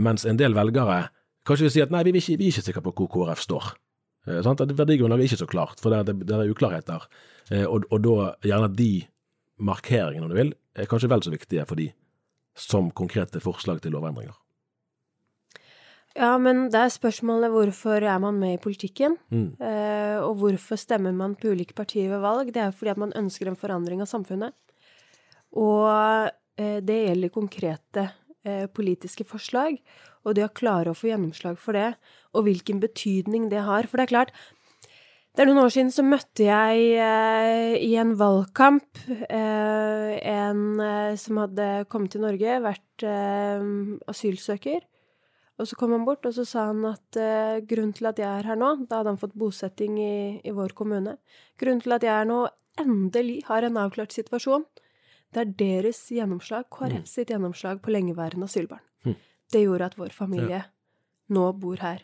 Mens 0.00 0.24
en 0.24 0.38
del 0.40 0.56
velgere 0.56 1.10
Kanskje 1.46 1.68
vi 1.68 1.74
sier 1.76 1.86
at 1.86 1.92
nei, 1.94 2.02
vi 2.06 2.16
vi 2.16 2.22
er 2.34 2.48
ikke 2.48 2.64
sikre 2.64 2.82
på 2.82 2.94
hvor 2.96 3.10
KrF 3.12 3.42
står. 3.44 3.74
Eh, 4.26 4.40
sant? 4.42 4.60
At 4.60 4.72
Verdigrunnlaget 4.78 5.22
er 5.22 5.30
ikke 5.30 5.44
så 5.44 5.50
klart, 5.50 5.82
for 5.82 5.94
det, 5.94 6.06
det, 6.08 6.26
det 6.26 6.34
er 6.34 6.50
uklarheter. 6.50 7.06
Eh, 7.50 7.66
og, 7.66 7.86
og, 7.90 8.00
da 8.02 8.32
gjerne 8.48 8.72
de 8.74 8.90
markeringene, 9.56 10.26
om 10.26 10.32
du 10.32 10.38
vil, 10.38 10.56
er 10.76 10.90
kanskje 10.90 11.10
vel 11.12 11.22
så 11.24 11.32
viktige 11.32 11.66
for 11.68 11.78
de 11.78 11.92
som 12.56 12.90
konkrete 12.90 13.40
forslag 13.40 13.80
til 13.84 13.94
lovendringer. 13.94 14.34
Ja, 16.16 16.32
men 16.40 16.70
det 16.72 16.80
er 16.80 16.92
spørsmålet 16.92 17.52
hvorfor 17.52 18.00
er 18.00 18.20
man 18.22 18.38
med 18.40 18.54
i 18.56 18.60
politikken? 18.60 19.18
Mm. 19.28 19.50
Eh, 19.60 20.16
og 20.24 20.38
hvorfor 20.40 20.80
stemmer 20.80 21.12
man 21.12 21.34
på 21.36 21.52
ulike 21.52 21.76
partier 21.76 22.08
ved 22.14 22.24
valg? 22.24 22.54
Det 22.54 22.62
er 22.62 22.72
fordi 22.72 22.94
at 22.94 23.02
man 23.02 23.12
ønsker 23.20 23.50
en 23.50 23.58
forandring 23.60 24.00
av 24.00 24.08
samfunnet. 24.08 24.56
Og 25.60 26.30
eh, 26.56 26.78
det 26.80 27.02
gjelder 27.02 27.34
konkrete 27.34 28.06
politiske 28.74 29.26
forslag 29.26 29.80
og 30.26 30.34
det 30.34 30.46
å 30.46 30.52
klare 30.52 30.90
å 30.90 30.98
få 30.98 31.12
gjennomslag 31.12 31.58
for 31.62 31.78
det, 31.78 31.94
og 32.34 32.46
hvilken 32.48 32.82
betydning 32.82 33.48
det 33.52 33.62
har. 33.66 33.86
For 33.86 34.00
det 34.00 34.08
er 34.08 34.12
klart, 34.12 34.32
det 35.36 35.44
er 35.44 35.50
noen 35.50 35.62
år 35.66 35.72
siden 35.74 35.92
så 35.92 36.02
møtte 36.06 36.46
jeg 36.48 36.84
eh, 36.96 37.76
i 37.84 37.92
en 38.00 38.14
valgkamp 38.18 39.02
eh, 39.28 40.12
en 40.32 40.62
eh, 40.80 41.14
som 41.20 41.42
hadde 41.42 41.66
kommet 41.92 42.14
til 42.14 42.24
Norge, 42.24 42.58
vært 42.64 43.06
eh, 43.06 43.66
asylsøker. 44.10 44.86
Og 45.56 45.68
så 45.68 45.76
kom 45.76 45.94
han 45.94 46.04
bort, 46.08 46.26
og 46.28 46.34
så 46.36 46.44
sa 46.48 46.66
han 46.70 46.82
at 46.88 47.20
eh, 47.20 47.60
grunnen 47.68 47.94
til 47.96 48.08
at 48.10 48.18
jeg 48.20 48.28
er 48.28 48.48
her 48.48 48.58
nå 48.60 48.74
Da 48.88 48.98
hadde 48.98 49.14
han 49.14 49.20
fått 49.20 49.36
bosetting 49.38 50.00
i, 50.00 50.16
i 50.44 50.56
vår 50.56 50.74
kommune. 50.76 51.16
Grunnen 51.60 51.84
til 51.84 51.96
at 51.96 52.04
jeg 52.04 52.12
er 52.16 52.28
nå 52.28 52.42
endelig 52.80 53.42
har 53.46 53.64
en 53.64 53.78
avklart 53.80 54.12
situasjon, 54.16 54.66
det 55.36 55.44
er 55.44 55.54
deres 55.60 56.00
gjennomslag, 56.10 56.66
KrF 56.72 57.04
mm. 57.04 57.08
sitt 57.10 57.30
gjennomslag 57.30 57.82
på 57.84 57.92
lengeværende 57.92 58.48
asylbarn. 58.48 58.84
Mm 59.04 59.16
det 59.52 59.62
gjorde 59.62 59.90
at 59.90 59.98
vår 59.98 60.14
familie 60.14 60.62
ja. 60.62 60.70
nå 61.34 61.50
bor 61.60 61.80
her. 61.82 62.02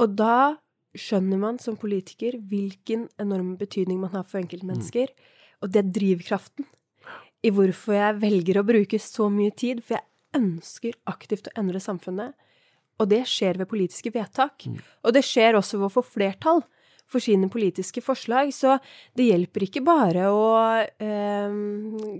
Og 0.00 0.16
da 0.16 0.56
skjønner 0.96 1.40
man 1.40 1.60
som 1.60 1.76
politiker 1.80 2.38
hvilken 2.48 3.06
enorm 3.20 3.54
betydning 3.60 4.00
man 4.00 4.14
har 4.14 4.24
for 4.28 4.40
enkeltmennesker. 4.40 5.12
Og 5.64 5.72
det 5.72 5.82
er 5.82 5.92
drivkraften 5.98 6.68
i 7.44 7.52
hvorfor 7.52 7.96
jeg 7.96 8.20
velger 8.22 8.60
å 8.60 8.66
bruke 8.66 9.00
så 9.00 9.28
mye 9.32 9.52
tid, 9.56 9.82
for 9.84 9.98
jeg 9.98 10.40
ønsker 10.40 10.96
aktivt 11.08 11.50
å 11.50 11.56
endre 11.60 11.80
samfunnet. 11.80 12.32
Og 12.96 13.10
det 13.12 13.22
skjer 13.28 13.60
ved 13.60 13.68
politiske 13.68 14.12
vedtak. 14.12 14.64
Og 15.04 15.12
det 15.12 15.24
skjer 15.24 15.58
også 15.58 15.80
ved 15.80 15.90
å 15.90 15.94
få 15.98 16.04
flertall 16.04 16.62
for 17.10 17.22
sine 17.22 17.48
politiske 17.52 18.02
forslag. 18.04 18.52
Så 18.54 18.76
det 19.16 19.28
hjelper 19.30 19.66
ikke 19.66 19.84
bare 19.86 20.28
å 20.32 20.50
eh, 20.82 21.56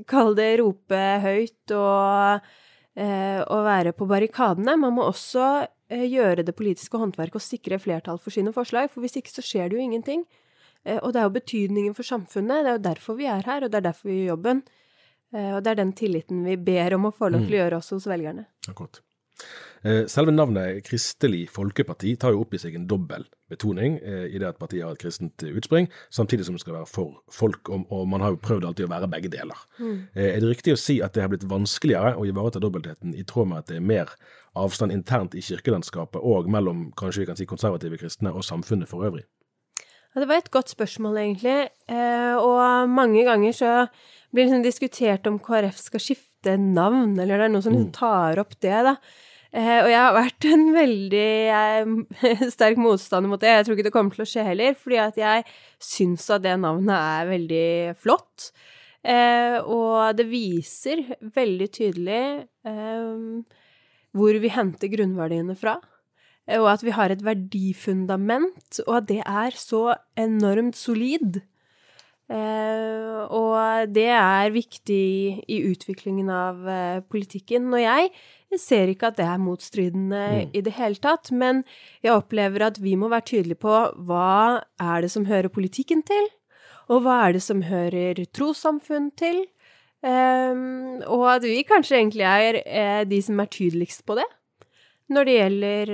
kalle 0.09 0.39
det 0.39 0.51
rope 0.63 1.03
høyt 1.27 1.77
og, 1.77 2.49
eh, 2.95 3.41
og 3.43 3.67
være 3.67 3.95
på 3.97 4.09
barrikadene. 4.11 4.79
Man 4.81 4.97
må 4.99 5.07
også 5.11 5.47
eh, 5.91 6.07
gjøre 6.07 6.47
det 6.47 6.57
politiske 6.59 7.01
håndverket 7.03 7.41
og 7.41 7.47
sikre 7.47 7.81
flertall 7.83 8.23
for 8.23 8.35
sine 8.35 8.55
forslag, 8.55 8.91
for 8.93 9.05
hvis 9.05 9.19
ikke 9.21 9.35
så 9.35 9.45
skjer 9.45 9.71
det 9.71 9.79
jo 9.79 9.87
ingenting. 9.87 10.27
Eh, 10.87 11.01
og 11.03 11.13
det 11.13 11.23
er 11.23 11.29
jo 11.29 11.37
betydningen 11.41 11.97
for 11.99 12.07
samfunnet, 12.07 12.63
det 12.63 12.73
er 12.73 12.79
jo 12.79 12.89
derfor 12.91 13.19
vi 13.19 13.31
er 13.31 13.47
her, 13.47 13.67
og 13.67 13.73
det 13.73 13.81
er 13.81 13.89
derfor 13.91 14.11
vi 14.11 14.21
gjør 14.21 14.37
jobben. 14.37 14.63
Eh, 15.35 15.51
og 15.57 15.65
det 15.65 15.73
er 15.73 15.83
den 15.83 15.93
tilliten 15.99 16.47
vi 16.47 16.57
ber 16.61 16.95
om 16.97 17.09
å 17.09 17.15
få 17.15 17.33
lov 17.33 17.47
til 17.49 17.59
å 17.59 17.63
gjøre 17.65 17.83
også 17.83 17.99
hos 17.99 18.09
velgerne. 18.11 18.47
Akkurat. 18.71 19.03
Eh, 19.87 20.07
Selve 20.11 20.33
navnet 20.33 20.81
Kristelig 20.87 21.45
Folkeparti 21.53 22.17
tar 22.19 22.35
jo 22.35 22.43
opp 22.43 22.55
i 22.57 22.61
seg 22.61 22.75
en 22.79 22.87
dobbel 22.91 23.27
betoning 23.51 23.99
eh, 24.01 24.25
i 24.33 24.41
det 24.41 24.49
at 24.49 24.59
partiet 24.59 24.83
har 24.83 24.97
et 24.97 25.03
kristent 25.03 25.45
utspring, 25.47 25.87
samtidig 26.11 26.49
som 26.49 26.57
det 26.57 26.65
skal 26.65 26.79
være 26.79 26.91
for 26.91 27.21
folk, 27.31 27.71
og, 27.71 28.03
man 28.09 28.25
har 28.25 28.35
jo 28.35 28.43
prøvd 28.43 28.67
alltid 28.67 28.89
å 28.89 28.93
være 28.95 29.11
begge 29.13 29.31
deler. 29.37 29.63
Mm. 29.79 30.01
Er 30.17 30.41
det 30.43 30.51
riktig 30.51 30.75
å 30.75 30.81
si 30.81 30.99
at 31.05 31.15
det 31.15 31.23
har 31.23 31.31
blitt 31.31 31.47
vanskeligere 31.47 32.17
å 32.17 32.27
ivareta 32.27 32.63
dobbeltheten 32.63 33.15
i 33.15 33.25
tråd 33.29 33.53
med 33.53 33.63
at 33.63 33.71
det 33.71 33.79
er 33.79 33.89
mer 33.93 34.13
avstand 34.57 34.95
internt 34.95 35.37
i 35.37 35.45
kirkelandskapet 35.45 36.23
og 36.25 36.51
mellom 36.51 36.89
kanskje 36.99 37.23
vi 37.23 37.31
kan 37.31 37.39
si 37.39 37.47
konservative 37.49 38.01
kristne 38.01 38.33
og 38.33 38.47
samfunnet 38.47 38.91
for 38.91 39.07
øvrig? 39.07 39.27
Ja, 40.17 40.23
det 40.23 40.31
var 40.31 40.41
et 40.41 40.51
godt 40.51 40.73
spørsmål, 40.73 41.19
egentlig. 41.21 41.69
Eh, 41.93 42.37
og 42.41 42.89
mange 42.89 43.21
ganger 43.27 43.53
så 43.53 43.73
blir 44.33 44.47
det 44.47 44.49
liksom 44.49 44.63
diskutert 44.65 45.27
om 45.29 45.37
KrF 45.39 45.77
skal 45.77 46.01
skifte 46.01 46.36
navn, 46.55 47.17
eller 47.19 47.41
det 47.41 47.47
er 47.49 47.53
noen 47.55 47.65
som 47.65 47.75
liksom 47.75 47.91
tar 47.97 48.39
opp 48.43 48.55
det, 48.63 48.77
da. 48.87 48.93
Eh, 49.57 49.79
og 49.83 49.89
jeg 49.89 49.99
har 50.03 50.15
vært 50.17 50.47
en 50.53 50.65
veldig 50.75 51.27
eh, 51.57 51.91
sterk 52.55 52.79
motstander 52.83 53.31
mot 53.33 53.41
det. 53.43 53.53
Jeg 53.55 53.67
tror 53.67 53.77
ikke 53.77 53.87
det 53.89 53.93
kommer 53.95 54.15
til 54.17 54.25
å 54.27 54.29
skje 54.29 54.45
heller, 54.47 54.75
fordi 54.79 54.99
at 55.01 55.17
jeg 55.21 55.45
syns 55.83 56.27
at 56.35 56.45
det 56.45 56.55
navnet 56.61 56.95
er 56.97 57.31
veldig 57.31 57.69
flott. 58.03 58.51
Eh, 59.07 59.59
og 59.63 60.17
det 60.19 60.27
viser 60.29 61.05
veldig 61.35 61.69
tydelig 61.73 62.23
eh, 62.67 63.61
hvor 64.17 64.39
vi 64.43 64.51
henter 64.51 64.91
grunnverdiene 64.93 65.55
fra. 65.57 65.77
eh, 66.49 66.59
Og 66.61 66.69
at 66.75 66.83
vi 66.85 66.95
har 66.97 67.15
et 67.15 67.23
verdifundament, 67.25 68.81
og 68.87 68.97
at 69.01 69.07
det 69.11 69.23
er 69.25 69.57
så 69.57 69.95
enormt 70.19 70.77
solid. 70.77 71.41
Eh, 72.27 73.19
og 73.31 73.93
det 73.95 74.09
er 74.11 74.51
viktig 74.51 75.03
i 75.47 75.59
utviklingen 75.69 76.31
av 76.33 76.65
eh, 76.67 77.03
politikken. 77.07 77.69
Og 77.71 77.83
jeg 77.83 78.11
ser 78.63 78.91
ikke 78.91 79.13
at 79.13 79.19
det 79.21 79.27
er 79.31 79.43
motstridende 79.43 80.23
i 80.51 80.63
det 80.65 80.75
hele 80.79 80.99
tatt, 81.03 81.31
men 81.31 81.63
jeg 82.03 82.17
opplever 82.17 82.67
at 82.67 82.81
vi 82.83 82.97
må 82.99 83.11
være 83.13 83.29
tydelige 83.31 83.63
på 83.63 83.77
hva 84.09 84.63
er 84.83 85.07
det 85.07 85.13
som 85.15 85.29
hører 85.31 85.53
politikken 85.53 86.03
til, 86.07 86.31
og 86.91 87.05
hva 87.05 87.21
er 87.27 87.37
det 87.37 87.45
som 87.47 87.63
hører 87.67 88.25
trossamfunn 88.35 89.13
til. 89.19 89.45
Eh, 90.07 90.65
og 91.07 91.29
at 91.31 91.47
vi 91.47 91.63
kanskje 91.67 92.01
egentlig 92.01 92.27
er 92.27 92.59
eh, 92.65 93.05
de 93.07 93.23
som 93.23 93.39
er 93.43 93.55
tydeligst 93.55 94.03
på 94.07 94.19
det. 94.19 94.27
Når 95.07 95.23
det 95.23 95.35
gjelder 95.37 95.91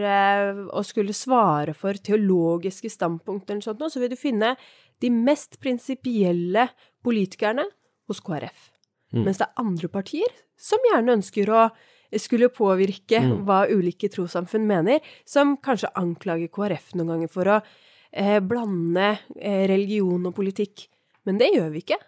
å 0.72 0.80
skulle 0.88 1.12
svare 1.12 1.74
for 1.76 1.92
teologiske 2.00 2.88
standpunkter, 2.88 3.58
eller 3.58 3.66
sånt, 3.66 3.82
så 3.92 4.00
vil 4.00 4.08
du 4.08 4.16
finne 4.16 4.54
de 5.02 5.10
mest 5.12 5.58
prinsipielle 5.62 6.68
politikerne 7.02 7.66
hos 8.08 8.22
KrF. 8.24 8.68
Mens 9.12 9.40
det 9.40 9.44
er 9.44 9.60
andre 9.60 9.90
partier 9.92 10.30
som 10.56 10.80
gjerne 10.88 11.18
ønsker 11.18 11.50
å 11.52 11.66
skulle 12.20 12.50
påvirke 12.52 13.20
hva 13.46 13.64
ulike 13.72 14.10
trossamfunn 14.12 14.66
mener, 14.68 15.00
som 15.28 15.56
kanskje 15.64 15.92
anklager 15.98 16.52
KrF 16.52 16.92
noen 16.96 17.14
ganger 17.14 17.32
for 17.32 17.48
å 17.48 17.58
eh, 18.12 18.38
blande 18.44 19.14
eh, 19.40 19.64
religion 19.70 20.28
og 20.28 20.36
politikk. 20.36 20.86
Men 21.28 21.38
det 21.40 21.52
gjør 21.54 21.70
vi 21.72 21.84
ikke. 21.84 21.98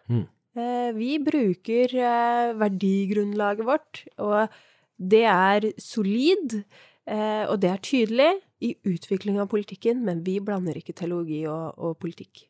Eh, 0.54 0.90
vi 0.94 1.16
bruker 1.24 1.96
eh, 1.98 2.54
verdigrunnlaget 2.60 3.66
vårt, 3.66 4.04
og 4.22 4.52
det 4.98 5.24
er 5.26 5.70
solid, 5.82 6.60
eh, 7.08 7.44
og 7.48 7.58
det 7.64 7.72
er 7.72 7.84
tydelig 7.84 8.30
i 8.64 8.74
utvikling 8.88 9.36
av 9.40 9.50
politikken, 9.52 10.00
men 10.06 10.22
vi 10.24 10.38
blander 10.40 10.76
ikke 10.78 10.94
teologi 10.96 11.42
og, 11.50 11.76
og 11.76 11.98
politikk. 12.00 12.46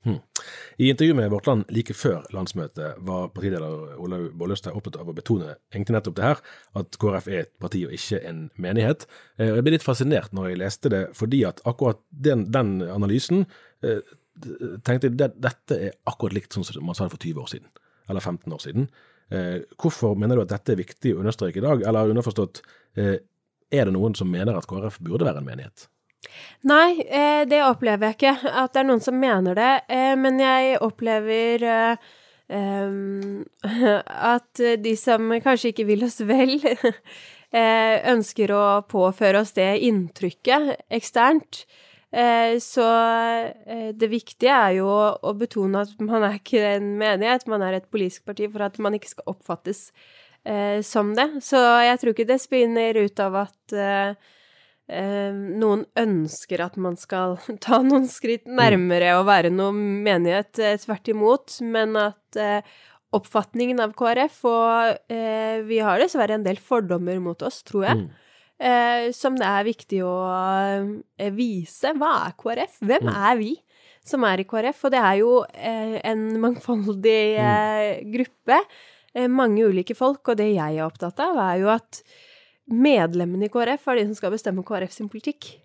I 0.79 0.90
intervjuet 0.92 1.16
med 1.18 1.31
Vårt 1.33 1.48
Land 1.48 1.70
like 1.74 1.94
før 1.96 2.27
landsmøtet 2.35 3.00
var 3.07 3.31
partileder 3.35 3.96
Olaug 4.03 4.29
Bollestad 4.38 4.77
opptatt 4.79 5.00
av 5.03 5.11
å 5.11 5.14
betone 5.16 5.57
egentlig 5.72 5.96
nettopp 5.96 6.18
det 6.18 6.27
her, 6.29 6.42
at 6.81 6.98
KrF 7.03 7.31
er 7.33 7.40
et 7.42 7.53
parti 7.62 7.83
og 7.88 7.94
ikke 7.96 8.20
en 8.31 8.44
menighet. 8.62 9.09
Eh, 9.38 9.50
Jeg 9.57 9.64
ble 9.66 9.74
litt 9.74 9.87
fascinert 9.87 10.37
når 10.37 10.53
jeg 10.53 10.61
leste 10.62 10.92
det, 10.94 11.03
fordi 11.18 11.42
at 11.48 11.62
akkurat 11.66 11.98
den, 12.11 12.46
den 12.55 12.77
analysen 12.94 13.46
eh, 13.83 14.05
tenkte 14.87 15.11
jeg 15.11 15.18
at 15.27 15.40
dette 15.42 15.81
er 15.88 15.96
akkurat 16.11 16.37
likt 16.38 16.55
sånn 16.55 16.66
som 16.66 16.87
man 16.87 16.94
sa 16.98 17.09
det 17.09 17.16
for 17.16 17.27
20 17.27 17.42
år 17.42 17.50
siden, 17.57 17.72
eller 18.07 18.22
15 18.22 18.55
år 18.55 18.62
siden. 18.62 18.87
Eh, 19.35 19.64
hvorfor 19.81 20.14
mener 20.20 20.38
du 20.38 20.44
at 20.44 20.55
dette 20.55 20.77
er 20.77 20.83
viktig 20.85 21.16
å 21.16 21.24
understreke 21.24 21.59
i 21.59 21.66
dag, 21.66 21.83
eller 21.83 22.14
underforstått, 22.14 22.62
er 23.74 23.88
det 23.88 23.90
noen 23.90 24.14
som 24.14 24.29
mener 24.31 24.55
at 24.55 24.68
KrF 24.70 25.00
burde 25.03 25.27
være 25.27 25.40
en 25.42 25.48
menighet? 25.48 25.88
Nei, 26.64 27.04
eh, 27.08 27.44
det 27.44 27.60
opplever 27.66 28.08
jeg 28.08 28.16
ikke, 28.16 28.34
at 28.48 28.72
det 28.72 28.80
er 28.80 28.87
noen 28.88 29.02
som 29.04 29.18
mener 29.20 29.56
det. 29.58 29.72
Eh, 29.92 30.14
men 30.16 30.40
jeg 30.40 30.78
opplever 30.84 31.64
eh, 31.68 32.12
at 34.34 34.62
de 34.80 34.94
som 35.00 35.32
kanskje 35.44 35.72
ikke 35.72 35.88
vil 35.88 36.06
oss 36.06 36.20
vel, 36.24 36.56
ønsker 38.14 38.52
å 38.52 38.64
påføre 38.88 39.40
oss 39.44 39.54
det 39.56 39.70
inntrykket 39.87 40.88
eksternt. 40.92 41.64
Så 42.62 42.84
det 43.98 44.08
viktige 44.12 44.54
er 44.54 44.76
jo 44.76 44.87
å, 44.87 45.32
betone 45.34 45.80
at 45.82 45.96
man 46.02 46.22
er 46.28 46.37
ikke 46.38 46.60
en 46.76 46.92
menighet, 47.00 47.48
man 47.50 47.64
er 47.66 47.78
et 47.80 47.88
politisk 47.90 48.28
parti 48.28 48.46
for 48.52 48.62
at 48.66 48.78
man 48.82 48.94
ikke 48.94 49.10
skal 49.16 49.32
oppfattes 49.32 49.88
som 50.87 51.14
det. 51.16 51.28
Så 51.42 51.58
jeg 51.88 51.98
tror 52.02 52.14
ikke 52.14 52.28
det 52.28 52.38
spinner 52.42 53.00
ut 53.02 53.24
av 53.24 53.40
at 53.46 53.78
noen 54.88 55.87
ønsker 55.97 56.61
at 56.61 56.75
man 56.77 56.99
skal 57.01 57.38
ta 57.64 57.81
noen 57.85 58.09
skritt 58.11 58.44
nærmere 58.44 59.14
og 59.18 59.29
være 59.31 59.53
noen 59.55 60.03
menighet, 60.05 60.59
eh, 60.61 60.77
tvert 60.83 61.09
imot, 61.09 61.61
men 61.64 61.97
at 61.97 62.40
eh, 62.40 62.75
oppfatningen 63.14 63.81
av 63.83 63.94
KrF, 63.97 64.40
og 64.51 65.12
eh, 65.12 65.62
vi 65.66 65.81
har 65.85 66.03
dessverre 66.03 66.37
en 66.37 66.44
del 66.47 66.59
fordommer 66.61 67.20
mot 67.23 67.40
oss, 67.47 67.62
tror 67.66 67.87
jeg, 67.87 68.03
eh, 68.59 69.07
som 69.14 69.38
det 69.38 69.47
er 69.49 69.68
viktig 69.68 70.03
å 70.07 70.16
eh, 71.16 71.31
vise. 71.35 71.94
Hva 72.01 72.16
er 72.27 72.37
KrF? 72.40 72.83
Hvem 72.85 73.12
er 73.14 73.38
vi 73.40 73.55
som 74.05 74.27
er 74.29 74.42
i 74.42 74.49
KrF? 74.49 74.83
Og 74.85 74.92
det 74.92 75.01
er 75.01 75.20
jo 75.23 75.33
en 75.55 76.27
mangfoldig 76.42 77.23
eh, 77.40 78.05
gruppe, 78.18 78.61
mange 79.31 79.62
ulike 79.70 79.94
folk, 79.94 80.27
og 80.27 80.40
det 80.40 80.51
jeg 80.57 80.75
er 80.75 80.87
opptatt 80.88 81.20
av, 81.23 81.38
er 81.38 81.61
jo 81.62 81.68
at 81.70 82.03
medlemmene 82.70 83.46
i 83.48 83.53
KrF 83.53 83.87
er 83.90 84.00
de 84.00 84.09
som 84.09 84.18
skal 84.18 84.35
bestemme 84.35 84.64
KrF 84.66 84.92
sin 84.94 85.11
politikk. 85.12 85.61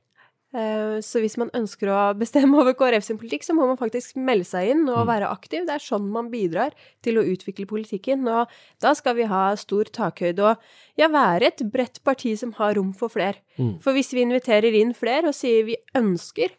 Eh, 0.52 0.98
Så 1.06 1.22
hvis 1.22 1.38
man 1.38 1.52
ønsker 1.54 1.92
å 1.94 2.00
bestemme 2.18 2.58
over 2.58 2.74
KrF 2.74 3.04
sin 3.06 3.20
politikk, 3.22 3.44
så 3.46 3.54
må 3.54 3.68
man 3.70 3.78
faktisk 3.78 4.18
melde 4.18 4.48
seg 4.50 4.72
inn 4.74 4.88
og 4.90 5.06
være 5.08 5.30
aktiv. 5.30 5.66
Det 5.68 5.76
er 5.76 5.84
sånn 5.84 6.10
man 6.12 6.32
bidrar 6.32 6.74
til 7.06 7.20
å 7.22 7.26
utvikle 7.26 7.68
politikken. 7.70 8.26
Og 8.28 8.50
da 8.82 8.94
skal 8.98 9.16
vi 9.16 9.24
ha 9.30 9.56
stor 9.56 9.86
takhøyde 9.86 10.40
og 10.42 10.58
ja, 10.98 11.08
være 11.08 11.48
et 11.54 11.64
bredt 11.72 12.02
parti 12.04 12.36
som 12.38 12.52
har 12.58 12.76
rom 12.76 12.94
for 12.94 13.10
flere. 13.14 13.38
For 13.84 13.94
hvis 13.94 14.12
vi 14.14 14.26
inviterer 14.26 14.74
inn 14.74 14.94
flere 14.94 15.30
og 15.30 15.36
sier 15.38 15.64
vi 15.70 15.78
ønsker 15.96 16.50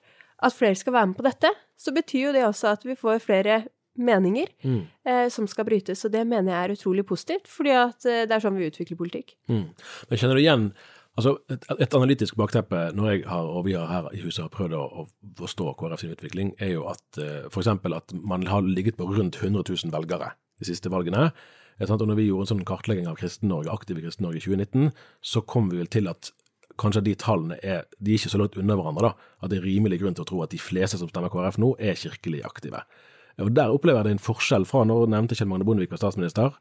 at 0.40 0.54
flere 0.56 0.78
skal 0.78 0.92
være 0.94 1.06
med 1.10 1.16
på 1.18 1.26
dette, 1.26 1.50
så 1.76 1.92
betyr 1.92 2.28
jo 2.28 2.32
det 2.32 2.46
også 2.46 2.72
at 2.72 2.84
vi 2.84 2.94
får 2.96 3.18
flere 3.20 3.66
meninger 4.00 4.50
eh, 4.64 5.26
som 5.32 5.48
skal 5.50 5.66
brytes. 5.68 6.04
Og 6.06 6.14
det 6.14 6.24
mener 6.28 6.52
jeg 6.52 6.62
er 6.62 6.74
utrolig 6.78 7.04
positivt, 7.08 7.50
fordi 7.50 7.76
at 7.76 8.08
eh, 8.08 8.24
det 8.28 8.36
er 8.36 8.44
sånn 8.44 8.58
vi 8.58 8.70
utvikler 8.70 8.98
politikk. 9.00 9.36
Mm. 9.52 9.68
Men 10.10 10.22
kjenner 10.22 10.38
du 10.38 10.42
igjen 10.42 10.66
altså 11.18 11.34
et, 11.52 11.66
et 11.82 11.94
analytisk 11.98 12.36
bakteppe 12.40 12.86
når 12.96 13.10
jeg 13.10 13.24
har, 13.28 13.48
og 13.50 13.66
vi 13.66 13.74
har 13.76 13.90
her 13.90 14.10
i 14.16 14.22
huset 14.22 14.46
har 14.46 14.52
prøvd 14.54 14.76
å, 14.78 14.84
å 15.02 15.32
forstå 15.42 15.74
KrF 15.80 16.04
sin 16.04 16.14
utvikling, 16.14 16.52
er 16.62 16.74
jo 16.76 16.86
at 16.92 17.04
f.eks. 17.18 17.50
for 17.52 17.64
eksempel 17.64 17.96
at 17.98 18.14
man 18.14 18.46
har 18.48 18.64
ligget 18.64 18.96
på 19.00 19.08
rundt 19.10 19.40
100 19.42 19.66
000 19.66 19.92
velgere 19.92 20.32
de 20.60 20.68
siste 20.70 20.92
valgene. 20.92 21.28
Eh. 21.28 21.88
Og 21.88 22.06
når 22.06 22.18
vi 22.18 22.28
gjorde 22.28 22.44
en 22.44 22.52
sånn 22.54 22.66
kartlegging 22.68 23.08
av 23.08 23.16
Kristen-Norge, 23.20 23.72
aktive 23.72 24.02
Kristen-Norge 24.04 24.40
i 24.40 24.44
2019, 24.44 24.90
så 25.24 25.42
kom 25.48 25.70
vi 25.72 25.80
vel 25.80 25.88
til 25.92 26.10
at 26.12 26.32
kanskje 26.80 27.04
de 27.04 27.14
tallene 27.18 27.56
er 27.64 27.86
de 27.98 28.12
er 28.12 28.20
ikke 28.20 28.32
så 28.32 28.40
langt 28.40 28.56
unna 28.60 28.76
hverandre. 28.76 29.10
da, 29.10 29.30
At 29.42 29.52
det 29.52 29.60
er 29.60 29.68
rimelig 29.68 30.00
grunn 30.00 30.16
til 30.16 30.24
å 30.24 30.28
tro 30.28 30.42
at 30.44 30.52
de 30.52 30.60
fleste 30.60 31.00
som 31.00 31.08
stemmer 31.08 31.32
KrF 31.32 31.58
nå, 31.60 31.74
er 31.80 31.98
kirkelig 31.98 32.44
aktive. 32.44 32.84
Og 33.38 33.52
Der 33.56 33.70
opplever 33.70 34.00
jeg 34.00 34.04
det 34.04 34.12
en 34.18 34.22
forskjell 34.22 34.66
fra 34.66 34.84
når 34.84 35.10
nevnte 35.12 35.36
Kjell 35.38 35.48
Magne 35.48 35.64
Bondevik 35.64 35.90
var 35.90 36.02
statsminister, 36.02 36.56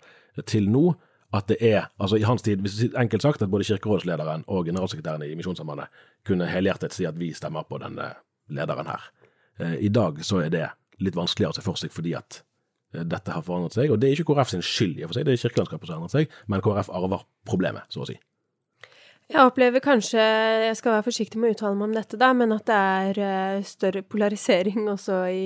til 0.45 0.69
nå 0.69 0.93
at 1.34 1.47
det 1.49 1.58
er, 1.62 1.89
altså 2.01 2.17
i 2.17 2.25
hans 2.25 2.41
tid, 2.41 2.63
enkelt 2.97 3.21
sagt, 3.21 3.41
at 3.41 3.51
både 3.51 3.67
kirkerådslederen 3.67 4.47
og 4.47 4.65
generalsekretæren 4.65 5.23
i 5.27 5.36
Misjonssambandet 5.38 5.91
kunne 6.25 6.47
helhjertet 6.49 6.93
si 6.93 7.05
at 7.05 7.19
vi 7.19 7.34
stemmer 7.38 7.67
på 7.69 7.77
denne 7.82 8.15
lederen 8.49 8.89
her. 8.89 9.10
I 9.77 9.89
dag 9.93 10.23
så 10.25 10.41
er 10.45 10.53
det 10.53 10.69
litt 11.03 11.17
vanskeligere 11.17 11.53
å 11.53 11.60
se 11.60 11.65
for 11.65 11.79
seg 11.79 11.93
fordi 11.93 12.15
at 12.17 12.41
dette 12.89 13.34
har 13.36 13.45
forandret 13.45 13.77
seg. 13.77 13.91
Og 13.93 13.99
det 14.01 14.10
er 14.10 14.17
ikke 14.17 14.34
KrF 14.34 14.55
sin 14.55 14.65
skyld, 14.65 14.97
i 14.97 15.05
og 15.05 15.12
for 15.12 15.19
seg, 15.19 15.27
det 15.27 15.36
er 15.36 15.43
kirkelandskapet 15.43 15.89
som 15.89 15.95
har 15.95 16.01
endret 16.01 16.15
seg, 16.15 16.41
men 16.49 16.63
KrF 16.65 16.89
arver 16.97 17.25
problemet, 17.47 17.86
så 17.93 18.03
å 18.03 18.10
si. 18.10 18.17
Jeg 19.29 19.45
opplever 19.45 19.84
kanskje, 19.86 20.21
jeg 20.65 20.77
skal 20.79 20.95
være 20.95 21.05
forsiktig 21.05 21.38
med 21.38 21.51
å 21.51 21.53
uttale 21.53 21.77
meg 21.77 21.91
om 21.91 21.97
dette, 21.99 22.17
da, 22.17 22.32
men 22.34 22.55
at 22.55 22.65
det 22.65 22.77
er 22.77 23.19
uh, 23.21 23.67
større 23.67 24.01
polarisering 24.01 24.88
også 24.89 25.19
i, 25.29 25.43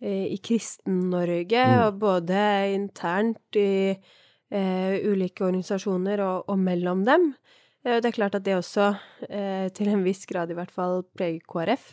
i 0.00 0.38
Kristen-Norge, 0.40 1.60
mm. 1.60 1.80
og 1.84 1.98
både 2.00 2.40
internt 2.72 3.58
i 3.60 3.90
eh, 3.92 4.94
ulike 5.04 5.44
organisasjoner 5.44 6.22
og, 6.24 6.48
og, 6.48 6.56
mellom 6.58 7.02
dem. 7.04 7.26
det 7.84 8.08
er 8.08 8.16
klart 8.16 8.38
at 8.38 8.44
det 8.44 8.54
også, 8.56 8.94
til 9.76 9.90
en 9.92 10.02
viss 10.04 10.24
grad 10.28 10.50
i 10.52 10.56
hvert 10.56 10.72
fall, 10.72 11.02
preger 11.16 11.44
KrF. 11.48 11.84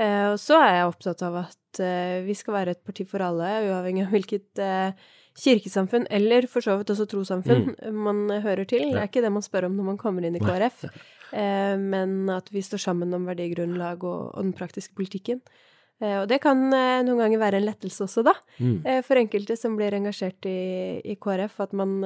og 0.00 0.36
så 0.40 0.60
er 0.60 0.74
jeg 0.74 0.90
opptatt 0.92 1.24
av 1.24 1.40
at 1.42 1.80
vi 2.24 2.36
skal 2.36 2.54
være 2.54 2.76
et 2.76 2.84
parti 2.84 3.04
for 3.08 3.24
alle, 3.24 3.50
uavhengig 3.68 4.06
av 4.06 4.14
hvilket 4.14 4.62
kirkesamfunn, 5.38 6.06
eller 6.10 6.46
for 6.50 6.64
så 6.64 6.76
vidt 6.80 6.92
også 6.92 7.06
trossamfunn, 7.10 7.72
mm. 7.76 7.96
man 8.06 8.22
hører 8.44 8.66
til. 8.68 8.90
Det 8.90 9.00
er 9.00 9.08
ikke 9.08 9.24
det 9.24 9.32
man 9.32 9.44
spør 9.44 9.68
om 9.68 9.78
når 9.78 9.90
man 9.92 10.00
kommer 10.00 10.26
inn 10.26 10.36
i 10.38 10.42
KrF, 10.42 10.84
eh, 11.32 11.74
men 11.80 12.30
at 12.34 12.50
vi 12.52 12.64
står 12.64 12.84
sammen 12.88 13.14
om 13.16 13.28
verdigrunnlag 13.28 14.04
og, 14.04 14.30
og 14.34 14.40
den 14.42 14.54
praktiske 14.56 14.96
politikken. 14.98 15.42
Eh, 16.00 16.16
og 16.22 16.28
det 16.30 16.40
kan 16.42 16.62
eh, 16.72 17.02
noen 17.04 17.20
ganger 17.20 17.42
være 17.42 17.60
en 17.60 17.68
lettelse 17.68 18.06
også, 18.06 18.24
da, 18.24 18.34
mm. 18.58 18.78
Eh, 18.88 19.02
for 19.04 19.20
enkelte 19.20 19.56
som 19.58 19.76
blir 19.76 19.94
engasjert 19.96 20.48
i, 20.48 21.00
i 21.04 21.16
KrF, 21.20 21.60
at 21.66 21.76
man 21.76 22.00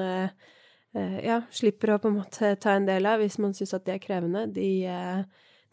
ja, 0.95 1.41
slipper 1.51 1.91
å 1.91 1.97
på 1.99 2.07
en 2.07 2.21
måte 2.21 2.53
ta 2.63 2.77
en 2.79 2.85
del 2.87 3.03
av, 3.11 3.19
hvis 3.19 3.41
man 3.43 3.51
syns 3.51 3.73
at 3.75 3.83
det 3.83 3.97
er 3.97 4.03
krevende, 4.03 4.45
de, 4.55 4.85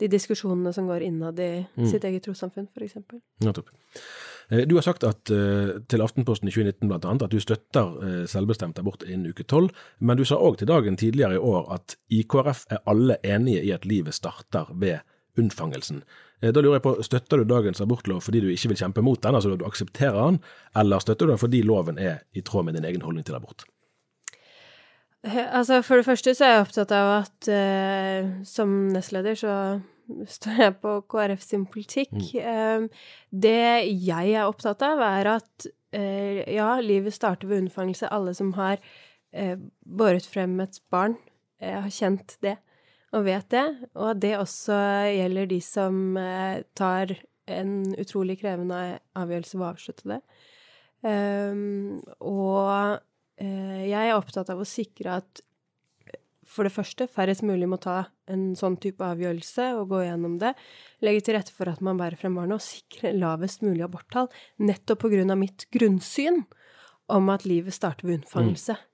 de 0.02 0.08
diskusjonene 0.10 0.72
som 0.74 0.88
går 0.90 1.04
innad 1.06 1.38
i 1.38 1.50
mm. 1.62 1.84
sitt 1.92 2.08
eget 2.10 2.26
trossamfunn, 2.26 2.66
f.eks. 2.74 2.96
Nettopp. 3.46 3.70
Du 4.66 4.74
har 4.80 4.88
sagt 4.88 5.06
at, 5.06 5.30
til 5.30 6.02
Aftenposten 6.02 6.50
i 6.50 6.56
2019 6.56 6.90
blant 6.90 7.06
annet, 7.06 7.28
at 7.28 7.36
du 7.36 7.38
støtter 7.38 8.26
selvbestemt 8.34 8.82
abort 8.82 9.06
innen 9.06 9.30
uke 9.30 9.46
tolv, 9.46 9.78
men 10.02 10.18
du 10.18 10.26
sa 10.26 10.42
òg 10.42 10.58
til 10.58 10.72
dagen 10.74 10.98
tidligere 10.98 11.38
i 11.38 11.46
år 11.54 11.70
at 11.78 12.00
i 12.10 12.24
KrF 12.26 12.66
er 12.74 12.82
alle 12.90 13.22
enige 13.22 13.62
i 13.62 13.76
at 13.78 13.86
livet 13.86 14.18
starter 14.18 14.74
ved 14.74 15.06
unnfangelsen. 15.38 16.02
Da 16.42 16.62
lurer 16.62 16.80
jeg 16.80 16.86
på, 16.86 16.96
Støtter 17.06 17.42
du 17.42 17.50
dagens 17.50 17.84
abortlov 17.84 18.24
fordi 18.26 18.42
du 18.42 18.48
ikke 18.50 18.72
vil 18.72 18.80
kjempe 18.80 19.04
mot 19.06 19.22
den, 19.22 19.36
altså 19.38 19.54
du 19.54 19.66
aksepterer 19.68 20.18
den, 20.18 20.40
eller 20.82 21.04
støtter 21.04 21.30
du 21.30 21.36
den 21.36 21.42
fordi 21.42 21.62
loven 21.62 22.02
er 22.02 22.24
i 22.34 22.42
tråd 22.42 22.66
med 22.66 22.80
din 22.80 22.88
egen 22.90 23.06
holdning 23.06 23.28
til 23.28 23.38
abort? 23.38 23.68
Altså, 25.22 25.84
For 25.86 26.02
det 26.02 26.08
første 26.08 26.34
så 26.34 26.46
er 26.48 26.56
jeg 26.56 26.64
opptatt 26.66 26.94
av 26.98 27.12
at 27.20 27.50
uh, 27.54 28.32
som 28.48 28.72
nestleder 28.90 29.38
så 29.38 29.54
står 30.28 30.64
jeg 30.66 30.78
på 30.82 30.96
KrF 31.14 31.44
sin 31.46 31.68
politikk. 31.70 32.16
Mm. 32.34 32.90
Det 33.30 33.62
jeg 34.02 34.34
er 34.34 34.50
opptatt 34.50 34.82
av, 34.84 35.00
er 35.06 35.30
at 35.38 35.70
uh, 35.70 36.42
ja, 36.50 36.74
livet 36.82 37.14
starter 37.14 37.48
ved 37.48 37.62
unnfangelse. 37.62 38.10
Alle 38.10 38.34
som 38.36 38.54
har 38.58 38.82
eh, 39.32 39.58
båret 39.86 40.26
frem 40.28 40.60
et 40.64 40.82
barn, 40.92 41.18
eh, 41.62 41.78
har 41.80 41.94
kjent 41.94 42.38
det 42.44 42.58
og 43.12 43.26
vet 43.28 43.48
det. 43.54 43.66
Og 43.96 44.14
at 44.14 44.24
det 44.24 44.34
også 44.40 44.78
gjelder 45.12 45.52
de 45.52 45.60
som 45.66 46.18
tar 46.78 47.16
en 47.52 47.74
utrolig 48.00 48.38
krevende 48.40 49.00
avgjørelse 49.20 49.58
ved 49.58 49.66
å 49.66 49.72
avslutte 49.72 50.12
det. 50.14 50.20
Og 52.24 53.00
jeg 53.42 54.04
er 54.06 54.16
opptatt 54.16 54.52
av 54.54 54.62
å 54.62 54.68
sikre 54.70 55.18
at 55.20 55.42
for 56.52 56.68
det 56.68 56.74
første, 56.74 57.08
færrest 57.08 57.46
mulig 57.48 57.68
må 57.70 57.80
ta 57.82 58.10
en 58.32 58.52
sånn 58.60 58.76
type 58.82 59.04
avgjørelse 59.06 59.70
og 59.80 59.94
gå 59.94 60.04
gjennom 60.04 60.38
det. 60.42 60.52
Legge 61.06 61.24
til 61.26 61.38
rette 61.38 61.54
for 61.56 61.72
at 61.72 61.82
man 61.86 62.00
bærer 62.00 62.20
frem 62.20 62.36
barnet, 62.38 62.60
og 62.60 62.66
sikre 62.66 63.14
lavest 63.16 63.64
mulig 63.64 63.86
aborttall. 63.86 64.28
Nettopp 64.60 65.04
på 65.06 65.12
grunn 65.14 65.32
av 65.32 65.40
mitt 65.40 65.68
grunnsyn 65.74 66.44
om 67.12 67.32
at 67.32 67.48
livet 67.48 67.76
starter 67.76 68.08
ved 68.08 68.20
unnfangelse. 68.20 68.76
Mm. 68.76 68.88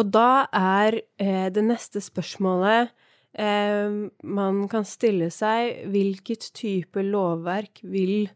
Og 0.00 0.12
da 0.12 0.28
er 0.56 1.00
eh, 1.20 1.48
det 1.52 1.64
neste 1.64 2.00
spørsmålet 2.04 2.88
eh, 2.88 3.01
man 3.32 4.58
kan 4.68 4.84
stille 4.84 5.30
seg, 5.32 5.86
hvilket 5.88 6.50
type 6.52 7.00
lovverk 7.00 7.80
vil 7.80 8.26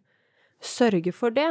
sørge 0.64 1.12
for 1.12 1.34
det? 1.36 1.50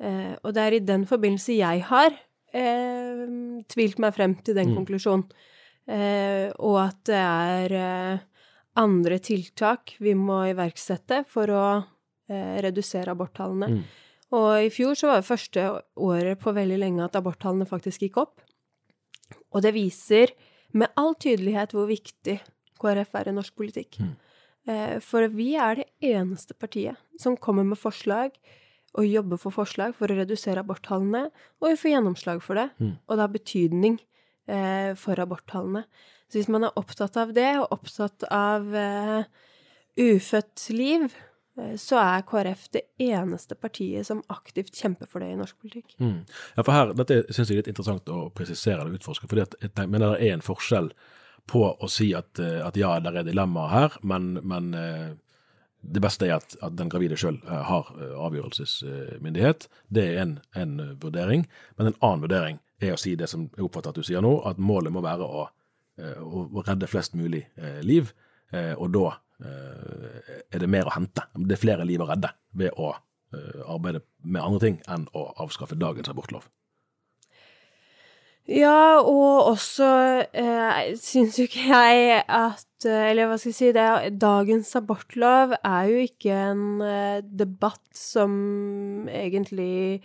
Eh, 0.00 0.34
og 0.40 0.54
det 0.56 0.64
er 0.64 0.76
i 0.76 0.84
den 0.84 1.04
forbindelse 1.08 1.58
jeg 1.58 1.84
har 1.90 2.12
eh, 2.56 3.24
tvilt 3.70 4.00
meg 4.00 4.14
frem 4.16 4.36
til 4.44 4.56
den 4.56 4.72
mm. 4.72 4.76
konklusjonen. 4.80 5.26
Eh, 5.90 6.48
og 6.62 6.76
at 6.84 7.00
det 7.10 7.20
er 7.20 7.74
eh, 7.76 8.44
andre 8.80 9.18
tiltak 9.24 9.96
vi 10.00 10.14
må 10.16 10.42
iverksette 10.52 11.24
for 11.28 11.52
å 11.52 11.64
eh, 12.30 12.60
redusere 12.64 13.12
aborttallene. 13.12 13.72
Mm. 13.74 13.82
Og 14.38 14.50
i 14.68 14.70
fjor 14.72 14.94
så 14.94 15.10
var 15.10 15.20
det 15.20 15.28
første 15.28 15.66
året 15.98 16.40
på 16.40 16.54
veldig 16.54 16.78
lenge 16.78 17.04
at 17.04 17.18
aborttallene 17.18 17.66
faktisk 17.68 18.06
gikk 18.06 18.20
opp. 18.22 18.44
Og 19.50 19.64
det 19.64 19.74
viser 19.74 20.30
med 20.72 20.92
all 21.00 21.14
tydelighet 21.18 21.74
hvor 21.76 21.88
viktig 21.90 22.40
KrF 22.80 23.14
er 23.20 23.30
i 23.30 23.36
norsk 23.36 23.56
politikk. 23.58 24.00
Mm. 24.00 24.16
For 25.02 25.24
vi 25.32 25.54
er 25.58 25.80
det 25.80 25.86
eneste 26.04 26.54
partiet 26.54 27.00
som 27.18 27.34
kommer 27.40 27.64
med 27.66 27.80
forslag 27.80 28.36
og 28.98 29.06
jobber 29.06 29.38
for 29.38 29.54
forslag 29.54 29.94
for 29.98 30.10
å 30.10 30.16
redusere 30.18 30.62
aborttallene, 30.64 31.28
og 31.60 31.68
vi 31.68 31.78
får 31.78 31.92
gjennomslag 31.94 32.42
for 32.42 32.58
det. 32.58 32.68
Mm. 32.82 32.94
Og 33.06 33.14
det 33.14 33.22
har 33.22 33.34
betydning 33.34 33.98
eh, 34.50 34.90
for 34.98 35.22
aborttallene. 35.22 35.84
Så 36.30 36.40
hvis 36.40 36.50
man 36.50 36.66
er 36.66 36.78
opptatt 36.78 37.18
av 37.20 37.34
det, 37.36 37.50
og 37.60 37.76
opptatt 37.76 38.26
av 38.34 38.74
eh, 38.74 39.30
ufødt 40.00 40.66
liv, 40.74 41.06
eh, 41.06 41.29
så 41.76 41.98
er 42.00 42.24
KrF 42.28 42.68
det 42.72 42.82
eneste 43.02 43.56
partiet 43.58 44.06
som 44.06 44.22
aktivt 44.32 44.74
kjemper 44.78 45.08
for 45.10 45.20
det 45.20 45.32
i 45.32 45.38
norsk 45.38 45.56
politikk. 45.60 45.96
Mm. 46.00 46.22
Ja, 46.56 46.62
for 46.62 46.72
her, 46.72 46.92
Dette 46.96 47.22
syns 47.28 47.50
jeg 47.50 47.58
er 47.58 47.62
litt 47.64 47.72
interessant 47.72 48.08
å 48.08 48.28
presisere 48.34 48.86
og 48.86 48.94
utforske. 48.96 49.28
fordi 49.28 49.44
at, 49.44 49.56
jeg 49.66 49.90
mener 49.90 50.14
det 50.14 50.28
er 50.28 50.38
en 50.38 50.46
forskjell 50.46 50.92
på 51.50 51.64
å 51.74 51.90
si 51.90 52.12
at, 52.14 52.38
eh, 52.38 52.60
at 52.64 52.78
ja, 52.78 52.94
det 53.02 53.12
er 53.12 53.26
dilemmaer 53.26 53.74
her, 53.74 53.98
men, 54.06 54.32
men 54.46 54.72
eh, 54.78 55.10
det 55.80 56.02
beste 56.04 56.28
er 56.28 56.36
at, 56.38 56.56
at 56.62 56.76
den 56.76 56.90
gravide 56.92 57.16
sjøl 57.18 57.38
har 57.48 57.88
avgjørelsesmyndighet. 58.26 59.66
Det 59.88 60.04
er 60.12 60.18
en, 60.24 60.34
en, 60.56 60.74
vurdering. 61.00 61.46
Men 61.78 61.90
en 61.90 61.98
annen 62.00 62.24
vurdering 62.26 62.60
er 62.80 62.94
å 62.94 63.00
si 63.00 63.14
det 63.18 63.28
som 63.30 63.46
jeg 63.48 63.64
oppfatter 63.64 63.92
at 63.92 64.00
du 64.00 64.04
sier 64.06 64.24
nå, 64.24 64.34
at 64.48 64.60
målet 64.60 64.92
må 64.92 65.02
være 65.04 65.26
å, 65.26 65.46
eh, 66.00 66.20
å, 66.20 66.62
redde 66.66 66.88
flest 66.90 67.16
mulig 67.16 67.46
eh, 67.56 67.80
liv. 67.84 68.12
Eh, 68.52 68.74
og 68.76 68.92
da 68.96 69.14
er 69.40 70.62
det 70.62 70.68
mer 70.70 70.88
å 70.88 70.94
hente. 70.94 71.24
Det 71.34 71.56
er 71.56 71.62
flere 71.62 71.86
liv 71.88 72.02
å 72.02 72.08
redde 72.10 72.32
ved 72.60 72.76
å 72.76 72.92
arbeide 73.70 74.02
med 74.26 74.42
andre 74.42 74.62
ting 74.64 74.80
enn 74.90 75.06
å 75.14 75.28
avskaffe 75.42 75.78
dagens 75.78 76.10
abortlov. 76.10 76.48
Ja, 78.50 78.98
og 79.04 79.52
også 79.52 79.88
eh, 80.34 80.94
syns 80.98 81.36
jo 81.38 81.44
ikke 81.46 81.68
jeg 81.68 82.22
at 82.24 82.86
Eller 82.88 83.28
hva 83.28 83.36
skal 83.38 83.52
jeg 83.52 83.58
si 83.58 83.68
det, 83.76 83.84
Dagens 84.18 84.72
abortlov 84.78 85.52
er 85.60 85.90
jo 85.90 86.00
ikke 86.08 86.38
en 86.48 86.64
eh, 86.82 87.20
debatt 87.22 87.84
som 87.94 89.06
egentlig 89.12 90.00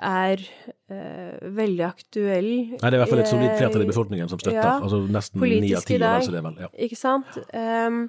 er 0.00 0.38
eh, 0.38 1.40
veldig 1.56 1.82
aktuell. 1.84 2.50
Nei, 2.70 2.78
det 2.78 2.92
er 2.92 2.94
i 2.94 3.00
hvert 3.02 3.10
fall 3.10 3.24
et 3.24 3.32
solid 3.32 3.56
flertall 3.58 3.82
i 3.84 3.88
befolkningen 3.90 4.30
som 4.30 4.38
støtter. 4.40 4.60
Ja, 4.60 4.76
altså 4.78 5.00
nesten 5.10 5.42
ni 5.42 5.72
av 5.76 5.84
ti. 5.88 5.98
Ja. 5.98 6.70
Ikke 6.86 6.96
sant. 6.96 7.40
Um, 7.50 8.04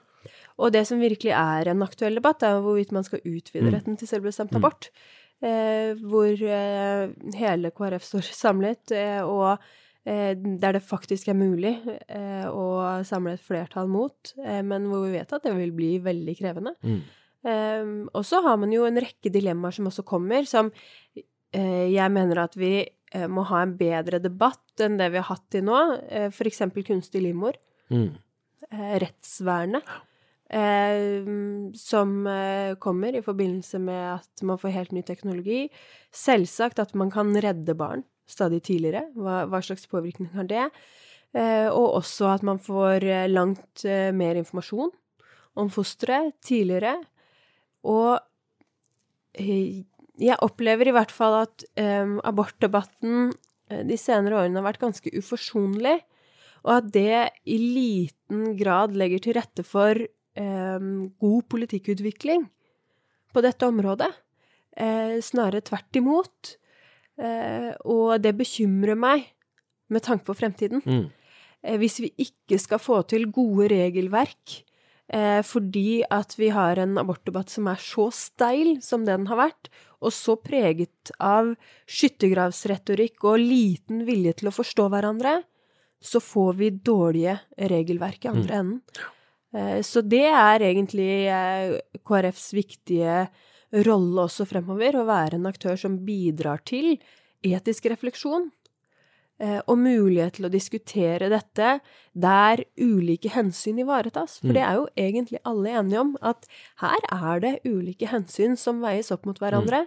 og 0.58 0.74
det 0.76 0.86
som 0.90 1.02
virkelig 1.02 1.34
er 1.38 1.72
en 1.72 1.86
aktuell 1.86 2.20
debatt, 2.20 2.44
er 2.44 2.62
hvorvidt 2.64 2.94
man 2.96 3.06
skal 3.08 3.24
utvide 3.24 3.70
mm. 3.70 3.74
retten 3.76 4.00
til 4.00 4.10
selvbestemt 4.10 4.56
mm. 4.56 4.60
abort. 4.62 4.92
Uh, 5.42 5.98
hvor 6.06 6.30
eh, 6.30 7.14
hele 7.40 7.72
KrF 7.74 8.04
står 8.06 8.28
samlet, 8.44 8.98
og 9.26 9.72
der 10.02 10.74
det 10.74 10.80
faktisk 10.82 11.28
er 11.30 11.36
mulig 11.38 11.76
å 12.50 12.64
samle 13.06 13.36
et 13.36 13.44
flertall 13.46 13.86
mot, 13.86 14.32
men 14.42 14.88
hvor 14.90 15.04
vi 15.04 15.12
vet 15.14 15.36
at 15.38 15.44
det 15.46 15.52
vil 15.54 15.76
bli 15.78 15.90
veldig 16.02 16.34
krevende. 16.40 16.74
Mm. 16.82 17.04
Um, 17.46 17.92
og 18.18 18.26
så 18.26 18.40
har 18.42 18.58
man 18.58 18.74
jo 18.74 18.88
en 18.88 18.98
rekke 18.98 19.30
dilemmaer 19.30 19.78
som 19.78 19.92
også 19.92 20.02
kommer, 20.10 20.50
som 20.50 20.72
Eh, 21.52 21.90
jeg 21.92 22.12
mener 22.16 22.46
at 22.46 22.56
vi 22.60 22.76
eh, 22.80 23.28
må 23.28 23.44
ha 23.50 23.62
en 23.66 23.76
bedre 23.80 24.22
debatt 24.24 24.84
enn 24.84 24.98
det 25.00 25.10
vi 25.12 25.20
har 25.20 25.28
hatt 25.28 25.48
til 25.52 25.66
nå, 25.68 25.80
eh, 26.08 26.30
for 26.34 26.48
eksempel 26.48 26.86
kunstig 26.88 27.24
livmor. 27.26 27.60
Mm. 27.92 28.14
Rettsvernet. 29.04 29.88
Som 30.52 32.10
kommer 32.84 33.16
i 33.16 33.22
forbindelse 33.24 33.80
med 33.80 34.18
at 34.18 34.42
man 34.44 34.60
får 34.60 34.74
helt 34.76 34.92
ny 34.92 35.04
teknologi. 35.08 35.62
Selvsagt 36.12 36.82
at 36.84 36.92
man 37.00 37.12
kan 37.14 37.32
redde 37.32 37.72
barn 37.80 38.04
stadig 38.28 38.60
tidligere. 38.68 39.06
Hva, 39.16 39.46
hva 39.48 39.62
slags 39.64 39.88
påvirkning 39.88 40.34
har 40.36 40.50
det? 40.52 40.66
og 41.32 41.94
også 42.02 42.28
at 42.28 42.42
man 42.44 42.58
får 42.60 43.06
langt 43.32 43.86
mer 44.12 44.36
informasjon 44.36 44.90
om 45.56 45.70
fosteret 45.72 46.34
tidligere. 46.44 46.98
Og 47.88 48.20
jeg 50.22 50.38
opplever 50.46 50.90
i 50.90 50.96
hvert 50.96 51.14
fall 51.14 51.42
at 51.46 51.66
um, 51.80 52.18
abortdebatten 52.28 53.32
eh, 53.72 53.84
de 53.88 53.98
senere 54.00 54.44
årene 54.44 54.60
har 54.60 54.70
vært 54.70 54.84
ganske 54.84 55.14
uforsonlig, 55.18 55.98
og 56.62 56.74
at 56.76 56.90
det 56.94 57.22
i 57.50 57.58
liten 57.58 58.52
grad 58.60 58.94
legger 58.98 59.24
til 59.24 59.38
rette 59.40 59.66
for 59.66 59.98
um, 60.38 61.12
god 61.20 61.48
politikkutvikling. 61.52 62.50
på 63.32 63.40
dette 63.40 63.64
området. 63.64 64.10
Eh, 64.76 65.20
snarere 65.24 65.64
tvert 65.64 65.96
imot. 65.96 66.56
Eh, 67.22 67.72
og 67.88 68.18
det 68.24 68.34
bekymrer 68.40 68.98
meg 69.00 69.30
med 69.92 70.04
tanke 70.04 70.28
på 70.28 70.36
fremtiden. 70.36 70.82
Mm. 70.84 71.06
Eh, 71.64 71.78
hvis 71.82 72.00
vi 72.04 72.12
ikke 72.26 72.60
skal 72.62 72.82
få 72.82 73.02
til 73.10 73.28
gode 73.34 73.70
regelverk 73.72 74.58
eh, 75.14 75.42
fordi 75.46 76.02
at 76.10 76.36
vi 76.40 76.50
har 76.56 76.82
en 76.82 76.98
abortdebatt 77.02 77.52
som 77.54 77.70
er 77.72 77.80
så 77.84 78.10
steil 78.16 78.80
som 78.84 79.06
den 79.08 79.28
har 79.30 79.40
vært, 79.40 79.72
og 80.02 80.16
så 80.16 80.38
preget 80.42 81.14
av 81.22 81.54
skyttergravsretorikk 81.86 83.28
og 83.30 83.44
liten 83.44 84.06
vilje 84.08 84.40
til 84.40 84.50
å 84.50 84.56
forstå 84.56 84.88
hverandre, 84.90 85.42
så 86.02 86.18
får 86.24 86.56
vi 86.58 86.72
dårlige 86.82 87.38
regelverk 87.70 88.26
i 88.26 88.32
andre 88.32 88.62
enden. 88.64 88.80
Eh, 89.54 89.82
Så 89.82 90.02
det 90.02 90.28
er 90.28 90.64
egentlig 90.64 91.28
eh, 91.28 91.80
KrFs 92.08 92.54
viktige 92.56 93.28
rolle 93.88 94.26
også 94.28 94.48
fremover, 94.48 95.00
å 95.00 95.08
være 95.08 95.38
en 95.40 95.48
aktør 95.48 95.78
som 95.80 96.00
bidrar 96.06 96.64
til 96.68 96.98
etisk 97.42 97.88
refleksjon 97.90 98.50
eh, 99.40 99.62
og 99.66 99.78
mulighet 99.80 100.38
til 100.38 100.48
å 100.48 100.52
diskutere 100.52 101.32
dette 101.32 101.78
der 102.14 102.64
ulike 102.78 103.32
hensyn 103.32 103.80
ivaretas. 103.84 104.40
For 104.42 104.52
det 104.56 104.64
er 104.68 104.80
jo 104.80 104.90
egentlig 105.00 105.40
alle 105.48 105.78
enige 105.80 106.04
om, 106.04 106.16
at 106.22 106.48
her 106.84 107.08
er 107.12 107.44
det 107.44 107.54
ulike 107.66 108.12
hensyn 108.12 108.58
som 108.60 108.84
veies 108.84 109.12
opp 109.16 109.26
mot 109.26 109.40
hverandre. 109.40 109.86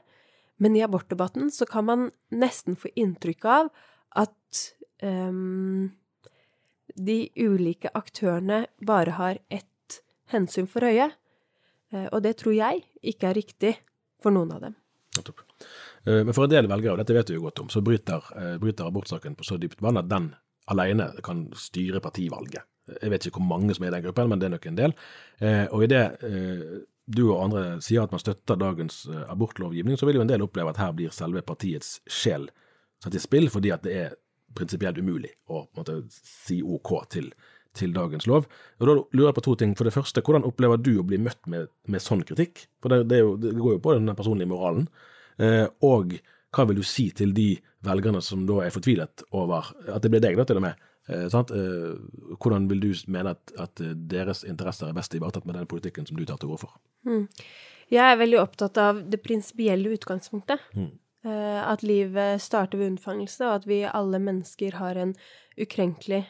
Men 0.62 0.76
i 0.78 0.84
abortdebatten 0.86 1.50
så 1.50 1.66
kan 1.66 1.84
man 1.88 2.08
nesten 2.32 2.76
få 2.78 2.88
inntrykk 2.94 3.44
av 3.50 3.70
at 4.14 4.60
ehm, 5.02 5.90
de 6.94 7.28
ulike 7.36 7.90
aktørene 7.94 8.66
bare 8.86 9.16
har 9.18 9.38
ett 9.50 10.00
hensyn 10.32 10.68
for 10.70 10.86
øye. 10.86 11.10
Eh, 11.92 12.08
Og 12.12 12.22
det 12.22 12.36
tror 12.38 12.54
jeg 12.54 12.84
ikke 13.02 13.30
er 13.30 13.34
riktig 13.34 13.74
for 14.22 14.30
noen 14.34 14.52
av 14.52 14.60
dem. 14.60 14.74
Eh, 16.06 16.24
Men 16.24 16.32
for 16.34 16.44
en 16.44 16.50
del 16.50 16.68
velgere, 16.68 16.92
og 16.92 16.98
dette 16.98 17.14
vet 17.14 17.30
vi 17.30 17.34
jo 17.36 17.42
godt 17.42 17.60
om, 17.60 17.68
så 17.68 17.82
bryter, 17.82 18.22
eh, 18.36 18.58
bryter 18.58 18.86
abortsaken 18.86 19.36
på 19.36 19.44
så 19.44 19.58
dypt 19.58 19.80
vann 19.82 19.96
at 19.96 20.08
den 20.08 20.34
alene 20.68 21.12
kan 21.22 21.52
styre 21.54 22.00
partivalget. 22.00 22.62
Jeg 23.00 23.10
vet 23.10 23.26
ikke 23.26 23.40
hvor 23.40 23.48
mange 23.48 23.74
som 23.74 23.84
er 23.84 23.88
i 23.88 23.90
den 23.96 24.02
gruppen, 24.04 24.28
men 24.28 24.38
det 24.38 24.46
er 24.46 24.50
nok 24.50 24.66
en 24.66 24.76
del. 24.76 24.94
Og 25.72 25.82
i 25.84 25.86
det 25.86 26.18
du 27.08 27.32
og 27.32 27.44
andre 27.44 27.80
sier 27.80 28.02
at 28.02 28.10
man 28.12 28.20
støtter 28.20 28.56
dagens 28.56 29.06
abortlovgivning, 29.28 29.96
så 29.96 30.04
vil 30.04 30.16
jo 30.16 30.20
en 30.20 30.28
del 30.28 30.42
oppleve 30.42 30.68
at 30.68 30.76
her 30.76 30.92
blir 30.92 31.10
selve 31.10 31.40
partiets 31.42 32.00
sjel 32.06 32.50
satt 33.02 33.14
i 33.14 33.18
spill, 33.18 33.48
fordi 33.48 33.72
at 33.72 33.82
det 33.84 33.94
er 33.96 34.14
prinsipielt 34.56 34.98
umulig 34.98 35.32
å 35.50 35.64
måte, 35.76 36.00
si 36.10 36.60
OK 36.62 36.92
til, 37.14 37.30
til 37.76 37.94
dagens 37.96 38.28
lov. 38.30 38.48
Og 38.80 38.86
Da 38.88 38.96
lurer 38.96 39.30
jeg 39.30 39.38
på 39.38 39.46
to 39.48 39.56
ting. 39.60 39.74
For 39.78 39.88
det 39.88 39.94
første, 39.96 40.22
hvordan 40.24 40.46
opplever 40.48 40.80
du 40.80 40.94
å 41.00 41.06
bli 41.06 41.20
møtt 41.22 41.42
med, 41.50 41.68
med 41.90 42.04
sånn 42.04 42.24
kritikk? 42.26 42.66
For 42.82 42.94
det, 42.94 43.04
det, 43.12 43.20
jo, 43.24 43.36
det 43.40 43.56
går 43.58 43.76
jo 43.76 43.84
på 43.84 43.96
den 43.98 44.14
personlige 44.14 44.50
moralen. 44.52 44.88
Eh, 45.42 45.66
og 45.86 46.16
hva 46.54 46.66
vil 46.70 46.78
du 46.78 46.86
si 46.86 47.08
til 47.16 47.34
de 47.34 47.52
velgerne 47.84 48.22
som 48.24 48.44
da 48.48 48.62
er 48.64 48.74
fortvilet 48.74 49.26
over 49.34 49.72
at 49.90 50.04
det 50.04 50.12
ble 50.12 50.22
deg, 50.22 50.38
da, 50.38 50.46
til 50.48 50.60
og 50.60 50.68
med? 50.68 50.90
Eh? 51.10 51.26
Eh, 51.26 52.36
hvordan 52.40 52.68
vil 52.70 52.80
du 52.86 52.90
mene 53.12 53.34
at, 53.34 53.54
at 53.60 53.84
deres 54.10 54.44
interesser 54.48 54.88
er 54.88 54.96
best 54.96 55.14
ivaretatt 55.16 55.46
med 55.48 55.58
den 55.58 55.68
politikken 55.70 56.06
som 56.08 56.18
du 56.18 56.24
tar 56.28 56.40
til 56.40 56.54
orde 56.54 56.64
for? 56.64 56.78
Jeg 57.92 58.04
er 58.04 58.20
veldig 58.20 58.40
opptatt 58.40 58.78
av 58.80 59.02
det 59.10 59.20
prinsipielle 59.24 59.92
utgangspunktet. 59.96 60.62
Eh, 60.78 60.92
At 61.24 61.80
livet 61.80 62.42
starter 62.44 62.76
ved 62.76 62.90
unnfangelse, 62.92 63.46
og 63.48 63.54
at 63.54 63.66
vi 63.68 63.78
alle 63.88 64.18
mennesker 64.20 64.76
har 64.76 64.98
en 65.00 65.14
ukrenkelig 65.56 66.26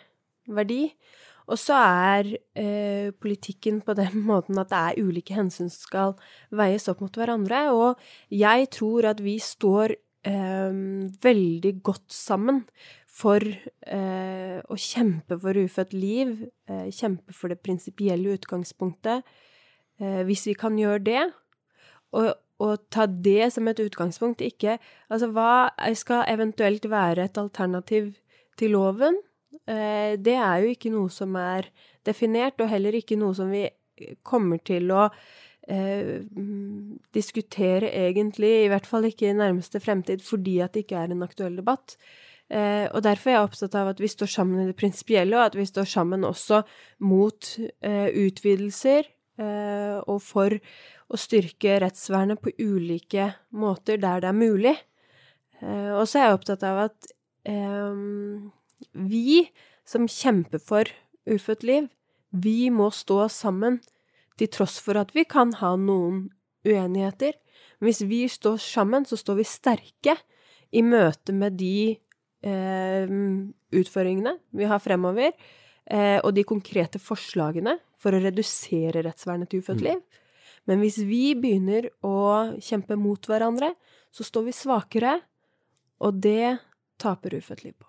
verdi. 0.47 0.93
Og 1.45 1.61
så 1.61 1.77
er 1.77 2.31
eh, 2.57 3.11
politikken 3.21 3.83
på 3.85 3.95
den 3.99 4.23
måten 4.31 4.59
at 4.61 4.71
det 4.73 4.81
er 4.81 5.05
ulike 5.05 5.37
hensyn 5.37 5.69
som 5.69 5.89
skal 5.89 6.17
veies 6.55 6.89
opp 6.89 7.03
mot 7.05 7.21
hverandre. 7.21 7.67
Og 7.77 8.01
jeg 8.33 8.71
tror 8.73 9.11
at 9.13 9.21
vi 9.25 9.37
står 9.43 9.97
eh, 10.25 10.79
veldig 11.25 11.75
godt 11.85 12.15
sammen 12.15 12.65
for 13.15 13.45
eh, 13.45 14.59
å 14.65 14.79
kjempe 14.81 15.39
for 15.39 15.61
ufødt 15.61 15.93
liv, 15.95 16.47
eh, 16.71 16.89
kjempe 16.91 17.37
for 17.37 17.53
det 17.53 17.61
prinsipielle 17.63 18.39
utgangspunktet. 18.39 19.29
Eh, 20.01 20.23
hvis 20.27 20.49
vi 20.49 20.57
kan 20.59 20.81
gjøre 20.81 21.05
det, 21.05 21.29
og, 22.15 22.33
og 22.65 22.89
ta 22.93 23.07
det 23.07 23.53
som 23.55 23.69
et 23.69 23.81
utgangspunkt, 23.83 24.45
ikke 24.45 24.79
Altså, 25.13 25.29
hva 25.31 25.71
skal 25.95 26.25
eventuelt 26.33 26.89
være 26.91 27.29
et 27.29 27.39
alternativ 27.39 28.15
til 28.59 28.75
loven? 28.75 29.21
Eh, 29.69 30.17
det 30.19 30.35
er 30.35 30.65
jo 30.65 30.73
ikke 30.73 30.93
noe 30.93 31.13
som 31.13 31.37
er 31.37 31.69
definert, 32.07 32.61
og 32.61 32.73
heller 32.73 32.97
ikke 32.97 33.19
noe 33.21 33.37
som 33.37 33.53
vi 33.53 33.67
kommer 34.27 34.61
til 34.65 34.91
å 34.93 35.07
eh, 35.69 36.25
diskutere 37.15 37.93
egentlig, 38.05 38.65
i 38.65 38.71
hvert 38.73 38.89
fall 38.89 39.09
ikke 39.09 39.31
i 39.31 39.39
nærmeste 39.39 39.81
fremtid, 39.81 40.25
fordi 40.25 40.59
at 40.65 40.75
det 40.75 40.85
ikke 40.85 41.01
er 41.05 41.15
en 41.15 41.27
aktuell 41.27 41.61
debatt. 41.61 41.97
Eh, 42.53 42.87
og 42.93 43.01
derfor 43.07 43.31
er 43.31 43.39
jeg 43.39 43.49
opptatt 43.49 43.77
av 43.81 43.91
at 43.95 44.01
vi 44.03 44.11
står 44.11 44.31
sammen 44.35 44.61
i 44.61 44.69
det 44.69 44.77
prinsipielle, 44.77 45.37
og 45.39 45.49
at 45.49 45.57
vi 45.57 45.65
står 45.69 45.89
sammen 45.89 46.27
også 46.29 46.61
mot 47.07 47.55
eh, 47.81 48.11
utvidelser 48.27 49.09
eh, 49.09 49.14
og 49.39 50.21
for 50.23 50.55
å 51.11 51.19
styrke 51.19 51.79
rettsvernet 51.83 52.41
på 52.43 52.53
ulike 52.61 53.33
måter 53.51 53.99
der 54.03 54.23
det 54.23 54.31
er 54.31 54.39
mulig. 54.39 54.75
Eh, 55.63 55.93
og 55.95 56.07
så 56.09 56.21
er 56.21 56.29
jeg 56.29 56.39
opptatt 56.39 56.67
av 56.67 56.83
at 56.89 57.11
eh, 57.49 57.97
vi 58.95 59.45
som 59.89 60.09
kjemper 60.11 60.63
for 60.63 60.91
ufødt 61.31 61.65
liv, 61.67 61.89
vi 62.35 62.71
må 62.75 62.91
stå 62.93 63.25
sammen 63.31 63.81
til 64.41 64.51
tross 64.51 64.81
for 64.83 64.99
at 64.99 65.13
vi 65.15 65.27
kan 65.29 65.55
ha 65.61 65.75
noen 65.79 66.27
uenigheter. 66.67 67.37
Men 67.79 67.91
hvis 67.91 68.03
vi 68.09 68.25
står 68.31 68.59
sammen, 68.63 69.07
så 69.07 69.19
står 69.21 69.39
vi 69.39 69.47
sterke 69.49 70.17
i 70.75 70.83
møte 70.83 71.35
med 71.37 71.55
de 71.61 71.95
eh, 72.43 73.13
utfordringene 73.75 74.39
vi 74.57 74.67
har 74.69 74.83
fremover, 74.83 75.31
eh, 75.31 75.64
og 75.93 76.31
de 76.33 76.45
konkrete 76.49 76.99
forslagene 77.03 77.75
for 78.01 78.17
å 78.17 78.21
redusere 78.23 79.03
rettsvernet 79.05 79.51
til 79.53 79.61
ufødt 79.61 79.83
liv. 79.85 80.01
Men 80.65 80.81
hvis 80.81 80.97
vi 81.05 81.35
begynner 81.37 81.91
å 82.01 82.57
kjempe 82.57 82.97
mot 82.97 83.29
hverandre, 83.29 83.75
så 84.15 84.25
står 84.25 84.47
vi 84.47 84.55
svakere, 84.57 85.19
og 86.01 86.23
det 86.25 86.57
taper 87.01 87.37
ufødt 87.37 87.67
liv 87.67 87.75
på. 87.77 87.89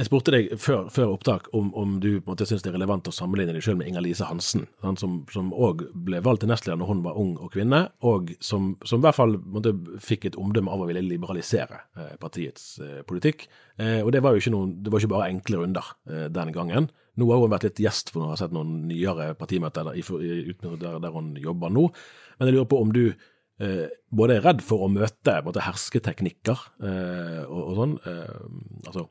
Jeg 0.00 0.08
spurte 0.08 0.32
deg 0.32 0.54
før, 0.56 0.86
før 0.88 1.10
opptak 1.12 1.50
om, 1.52 1.66
om 1.76 1.98
du 2.00 2.14
på 2.14 2.22
en 2.22 2.30
måte 2.30 2.46
syns 2.48 2.62
det 2.64 2.70
er 2.70 2.76
relevant 2.78 3.08
å 3.10 3.12
sammenligne 3.12 3.52
deg 3.52 3.64
selv 3.66 3.82
med 3.82 3.90
Inger-Lise 3.90 4.24
Hansen, 4.30 4.62
sant, 4.80 5.02
som 5.28 5.50
òg 5.52 5.82
ble 6.06 6.22
valgt 6.24 6.40
til 6.40 6.48
nestleder 6.48 6.80
når 6.80 6.88
hun 6.88 7.02
var 7.04 7.18
ung 7.20 7.34
og 7.36 7.50
kvinne, 7.52 7.82
og 8.08 8.30
som, 8.40 8.70
som 8.88 9.02
i 9.02 9.04
hvert 9.04 9.18
fall 9.18 9.36
måte, 9.44 9.74
fikk 10.00 10.24
et 10.30 10.38
omdømme 10.40 10.72
av 10.72 10.80
å 10.80 10.88
ville 10.88 11.02
liberalisere 11.04 11.82
eh, 12.00 12.14
partiets 12.22 12.64
eh, 12.80 13.02
politikk. 13.04 13.44
Eh, 13.76 14.00
og 14.00 14.08
det 14.16 14.24
var 14.24 14.32
jo 14.32 14.40
ikke, 14.40 14.54
noen, 14.56 14.72
det 14.80 14.94
var 14.94 15.04
ikke 15.04 15.12
bare 15.18 15.28
enkle 15.34 15.60
runder 15.60 15.92
eh, 16.08 16.26
den 16.32 16.54
gangen. 16.56 16.88
Nå 17.20 17.28
har 17.34 17.44
hun 17.44 17.52
vært 17.52 17.68
litt 17.68 17.84
gjest 17.84 18.14
for 18.14 18.24
jeg 18.24 18.32
har 18.32 18.42
sett 18.46 18.56
noen 18.56 18.86
nyere 18.88 19.34
partimøter 19.36 19.90
der, 19.90 20.00
i, 20.00 20.56
der, 20.80 20.98
der 21.04 21.12
hun 21.20 21.34
jobber 21.44 21.76
nå. 21.76 21.90
Men 22.40 22.48
jeg 22.48 22.56
lurer 22.56 22.72
på 22.72 22.80
om 22.80 22.96
du 22.96 23.04
eh, 23.10 23.86
både 24.08 24.40
er 24.40 24.48
redd 24.48 24.64
for 24.64 24.88
å 24.88 24.92
møte 24.96 25.42
måte, 25.44 25.68
hersketeknikker 25.68 26.68
eh, 26.80 27.40
og, 27.44 27.64
og 27.66 27.80
sånn, 27.84 27.98
eh, 28.08 28.36
altså 28.88 29.10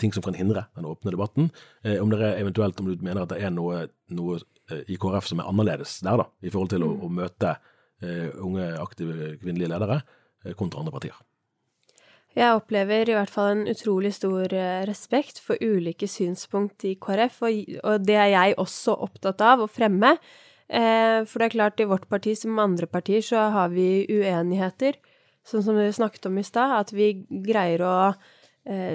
ting 0.00 0.12
som 0.14 0.24
kan 0.24 0.36
hindre 0.36 0.66
den 0.76 0.88
åpne 0.88 1.12
debatten. 1.14 1.50
Eh, 1.84 1.98
om 2.02 2.10
det 2.12 2.20
er 2.22 2.40
eventuelt 2.40 2.80
om 2.80 2.88
du 2.90 3.04
mener 3.04 3.24
at 3.24 3.34
det 3.34 3.42
er 3.44 3.52
noe, 3.54 3.86
noe 4.14 4.38
eh, 4.70 4.84
i 4.92 4.98
KrF 5.00 5.28
som 5.30 5.42
er 5.42 5.50
annerledes 5.50 6.00
der, 6.04 6.22
da, 6.24 6.28
i 6.42 6.52
forhold 6.52 6.72
til 6.72 6.86
å, 6.86 6.94
å 7.06 7.12
møte 7.12 7.56
eh, 8.02 8.30
unge, 8.42 8.72
aktive 8.82 9.36
kvinnelige 9.42 9.72
ledere 9.74 10.00
eh, 10.00 10.56
kontra 10.58 10.82
andre 10.82 10.94
partier. 10.94 11.20
Jeg 12.32 12.56
opplever 12.56 13.10
i 13.10 13.16
hvert 13.16 13.32
fall 13.32 13.50
en 13.52 13.66
utrolig 13.68 14.14
stor 14.16 14.54
eh, 14.56 14.84
respekt 14.88 15.42
for 15.44 15.60
ulike 15.60 16.08
synspunkt 16.08 16.86
i 16.88 16.94
KrF, 17.00 17.42
og, 17.44 17.76
og 17.84 18.06
det 18.08 18.16
er 18.16 18.30
jeg 18.32 18.58
også 18.62 18.96
opptatt 19.04 19.44
av 19.44 19.64
å 19.64 19.68
fremme. 19.70 20.14
Eh, 20.72 21.20
for 21.28 21.42
det 21.42 21.50
er 21.50 21.56
klart, 21.58 21.82
i 21.84 21.88
vårt 21.88 22.08
parti 22.08 22.32
som 22.38 22.60
andre 22.62 22.88
partier 22.88 23.24
så 23.24 23.50
har 23.52 23.74
vi 23.74 24.06
uenigheter, 24.08 24.96
sånn 25.44 25.64
som 25.66 25.76
vi 25.76 25.90
snakket 25.92 26.30
om 26.30 26.38
i 26.40 26.46
stad, 26.46 26.72
at 26.78 26.94
vi 26.96 27.12
greier 27.28 27.84
å 27.84 27.96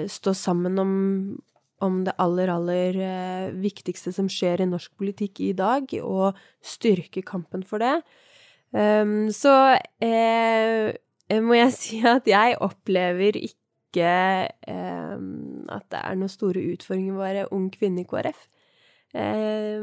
stå 0.08 0.32
sammen 0.32 0.78
om, 0.80 0.92
om 1.84 2.00
det 2.06 2.14
aller, 2.18 2.48
aller 2.48 2.96
eh, 3.04 3.50
viktigste 3.60 4.12
som 4.16 4.28
skjer 4.32 4.62
i 4.64 4.68
norsk 4.70 4.94
politikk 4.96 5.40
i 5.44 5.52
dag, 5.56 5.92
og 6.02 6.38
styrke 6.64 7.22
kampen 7.26 7.64
for 7.68 7.82
det. 7.84 7.98
Um, 8.72 9.30
så 9.32 9.52
eh, 10.04 10.92
må 11.40 11.56
jeg 11.56 11.72
si 11.80 12.02
at 12.04 12.28
jeg 12.28 12.56
opplever 12.64 13.36
ikke 13.40 14.08
eh, 14.68 15.14
at 15.72 15.86
det 15.92 16.00
er 16.02 16.18
noen 16.20 16.32
store 16.32 16.64
utfordringer 16.74 17.16
å 17.16 17.22
være 17.22 17.46
ung 17.56 17.68
kvinne 17.72 18.04
i 18.04 18.08
KrF. 18.08 18.48
Eh, 19.16 19.78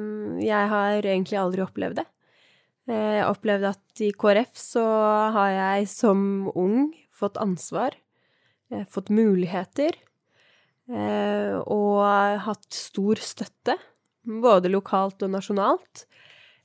jeg 0.45 0.73
har 0.73 1.01
egentlig 1.01 1.39
aldri 1.41 1.65
opplevd 1.65 2.01
det. 2.01 2.09
Eh, 2.89 3.13
Jeg 3.17 3.25
opplevde 3.31 3.71
at 3.73 4.01
i 4.05 4.11
KrF 4.13 4.53
så 4.53 4.85
har 5.33 5.49
jeg 5.55 5.87
som 5.89 6.19
ung 6.53 6.91
fått 7.15 7.39
ansvar, 7.41 7.95
eh, 7.95 8.04
fått 8.91 9.11
muligheter, 9.13 9.95
eh, 10.91 11.55
og 11.61 12.01
hatt 12.45 12.67
stor 12.73 13.21
støtte, 13.21 13.77
både 14.25 14.71
lokalt 14.73 15.23
og 15.25 15.33
nasjonalt. 15.35 16.05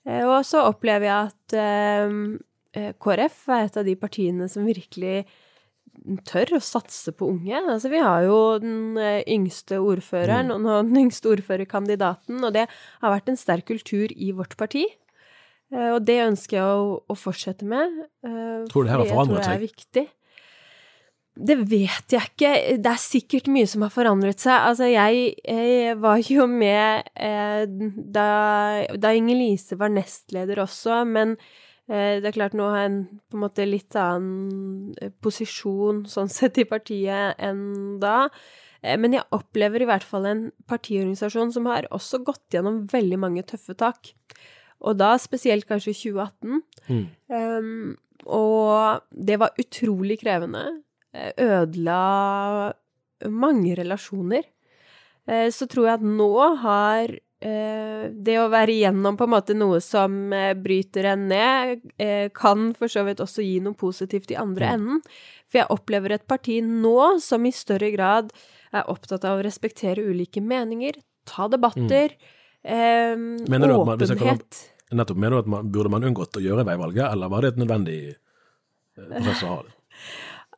Eh, 0.08 0.24
og 0.24 0.40
så 0.48 0.64
opplever 0.68 1.08
jeg 1.08 1.30
at 1.30 1.56
eh, 1.60 2.90
KrF 3.00 3.44
er 3.50 3.68
et 3.68 3.78
av 3.80 3.86
de 3.86 3.96
partiene 4.00 4.48
som 4.50 4.68
virkelig 4.68 5.24
tør 6.24 6.54
å 6.56 6.62
satse 6.64 7.12
på 7.12 7.28
unge. 7.28 7.58
Altså, 7.58 7.90
vi 7.92 8.00
har 8.00 8.24
jo 8.24 8.38
den 8.62 8.96
yngste 9.28 9.80
ordføreren 9.82 10.48
mm. 10.48 10.68
og 10.70 10.86
den 10.88 11.02
yngste 11.02 11.32
ordførerkandidaten, 11.34 12.38
og 12.46 12.54
det 12.56 12.68
har 12.70 13.12
vært 13.12 13.28
en 13.28 13.40
sterk 13.40 13.66
kultur 13.68 14.14
i 14.14 14.30
vårt 14.36 14.56
parti. 14.60 14.86
Og 15.70 16.00
det 16.02 16.16
ønsker 16.24 16.56
jeg 16.56 16.78
å, 16.78 16.94
å 17.06 17.14
fortsette 17.18 17.66
med. 17.68 18.00
Tror 18.70 18.86
du 18.86 18.88
det 18.88 18.94
her 18.94 19.02
har 19.02 19.10
forandret 19.12 19.44
seg? 19.44 19.50
Det 19.50 19.58
er 19.58 19.66
viktig. 19.66 20.06
Det 21.40 21.56
vet 21.70 22.12
jeg 22.12 22.30
ikke. 22.32 22.52
Det 22.82 22.90
er 22.90 23.00
sikkert 23.00 23.48
mye 23.52 23.68
som 23.70 23.84
har 23.86 23.92
forandret 23.94 24.42
seg. 24.42 24.54
Altså, 24.54 24.88
jeg, 24.90 25.34
jeg 25.40 25.96
var 26.02 26.20
jo 26.26 26.46
med 26.50 27.10
eh, 27.16 27.64
da, 28.16 28.28
da 29.00 29.12
Inger-Lise 29.16 29.78
var 29.80 29.92
nestleder 29.94 30.60
også, 30.64 31.02
men 31.08 31.36
eh, 31.88 32.20
det 32.20 32.30
er 32.30 32.36
klart 32.36 32.56
nå 32.58 32.68
har 32.72 32.84
jeg 32.84 32.90
en 32.92 32.98
på 33.30 33.38
en 33.38 33.44
måte 33.46 33.68
litt 33.68 33.96
annen 33.98 34.96
eh, 35.00 35.12
posisjon 35.24 36.04
sånn 36.10 36.32
sett 36.32 36.60
i 36.60 36.68
partiet 36.68 37.40
enn 37.40 38.00
da. 38.02 38.26
Eh, 38.82 38.98
men 39.00 39.16
jeg 39.16 39.28
opplever 39.36 39.84
i 39.84 39.88
hvert 39.88 40.06
fall 40.06 40.28
en 40.28 40.44
partiorganisasjon 40.70 41.54
som 41.56 41.68
har 41.70 41.88
også 41.94 42.22
gått 42.26 42.56
gjennom 42.56 42.84
veldig 42.90 43.20
mange 43.22 43.46
tøffe 43.48 43.76
tak. 43.78 44.12
Og 44.80 44.96
da 44.96 45.14
spesielt 45.20 45.68
kanskje 45.68 45.96
2018. 45.96 46.62
Mm. 46.88 47.02
Um, 47.28 47.98
og 48.24 49.04
det 49.12 49.36
var 49.40 49.56
utrolig 49.60 50.20
krevende. 50.22 50.80
Eh, 51.10 51.32
ødela 51.36 52.72
mange 53.28 53.74
relasjoner. 53.74 54.46
Eh, 55.26 55.50
så 55.50 55.66
tror 55.66 55.88
jeg 55.88 55.98
at 55.98 56.06
nå 56.06 56.30
har 56.62 57.10
eh, 57.10 58.04
det 58.14 58.36
å 58.38 58.48
være 58.52 58.76
igjennom 58.76 59.18
på 59.18 59.26
en 59.26 59.34
måte 59.34 59.56
noe 59.58 59.80
som 59.84 60.30
bryter 60.62 61.10
en 61.12 61.26
ned, 61.32 61.82
kan 62.36 62.70
for 62.78 62.92
så 62.92 63.04
vidt 63.08 63.22
også 63.24 63.44
gi 63.44 63.58
noe 63.64 63.78
positivt 63.78 64.30
i 64.30 64.38
andre 64.40 64.70
mm. 64.70 64.72
enden. 64.76 65.04
For 65.50 65.62
jeg 65.62 65.72
opplever 65.74 66.14
et 66.14 66.26
parti 66.30 66.60
nå 66.62 67.18
som 67.22 67.46
i 67.46 67.54
større 67.54 67.90
grad 67.96 68.30
er 68.70 68.86
opptatt 68.86 69.26
av 69.26 69.40
å 69.40 69.44
respektere 69.44 70.04
ulike 70.06 70.42
meninger, 70.42 71.00
ta 71.26 71.48
debatter, 71.50 72.14
mm. 72.62 72.70
eh, 72.70 73.72
åpenhet. 73.74 74.62
Nettopp. 74.90 75.18
Mener 75.18 75.36
du 75.36 75.42
at 75.42 75.50
man, 75.50 75.68
burde 75.70 75.90
man 75.90 76.06
unngått 76.06 76.38
å 76.38 76.42
gjøre 76.42 76.64
veivalget, 76.66 77.04
eller 77.10 77.30
var 77.30 77.44
det 77.44 77.52
et 77.52 77.60
nødvendig 77.62 78.00
prosess 78.94 79.44
å 79.46 79.52
ha 79.52 79.60
det? 79.66 79.74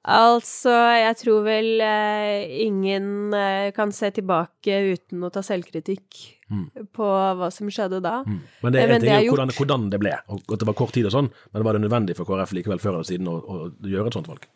Altså, 0.02 0.72
jeg 0.98 1.14
tror 1.20 1.44
vel 1.46 1.82
eh, 1.86 2.62
ingen 2.64 3.34
eh, 3.38 3.68
kan 3.74 3.92
se 3.94 4.10
tilbake 4.10 4.80
uten 4.96 5.22
å 5.22 5.30
ta 5.30 5.44
selvkritikk 5.46 6.18
mm. 6.50 6.64
på 6.90 7.10
hva 7.38 7.50
som 7.54 7.70
skjedde 7.70 8.00
da. 8.02 8.16
Mm. 8.26 8.40
Men 8.64 8.74
det, 8.74 8.82
er 8.82 8.94
en 8.96 9.04
ting 9.04 9.14
er 9.14 9.28
hvordan, 9.28 9.54
hvordan, 9.54 9.86
det 9.92 10.00
ble, 10.02 10.16
og 10.26 10.42
at 10.42 10.64
det 10.64 10.68
var 10.72 10.78
kort 10.80 10.96
tid 10.96 11.06
og 11.06 11.14
sånn, 11.14 11.30
men 11.54 11.68
var 11.68 11.78
det 11.78 11.84
nødvendig 11.84 12.18
for 12.18 12.26
KrF 12.26 12.56
likevel 12.58 12.82
før 12.82 12.98
eller 12.98 13.08
siden 13.12 13.30
å, 13.30 13.36
å, 13.38 13.60
gjøre 13.86 14.10
et 14.10 14.18
sånt 14.18 14.32
valg? 14.32 14.50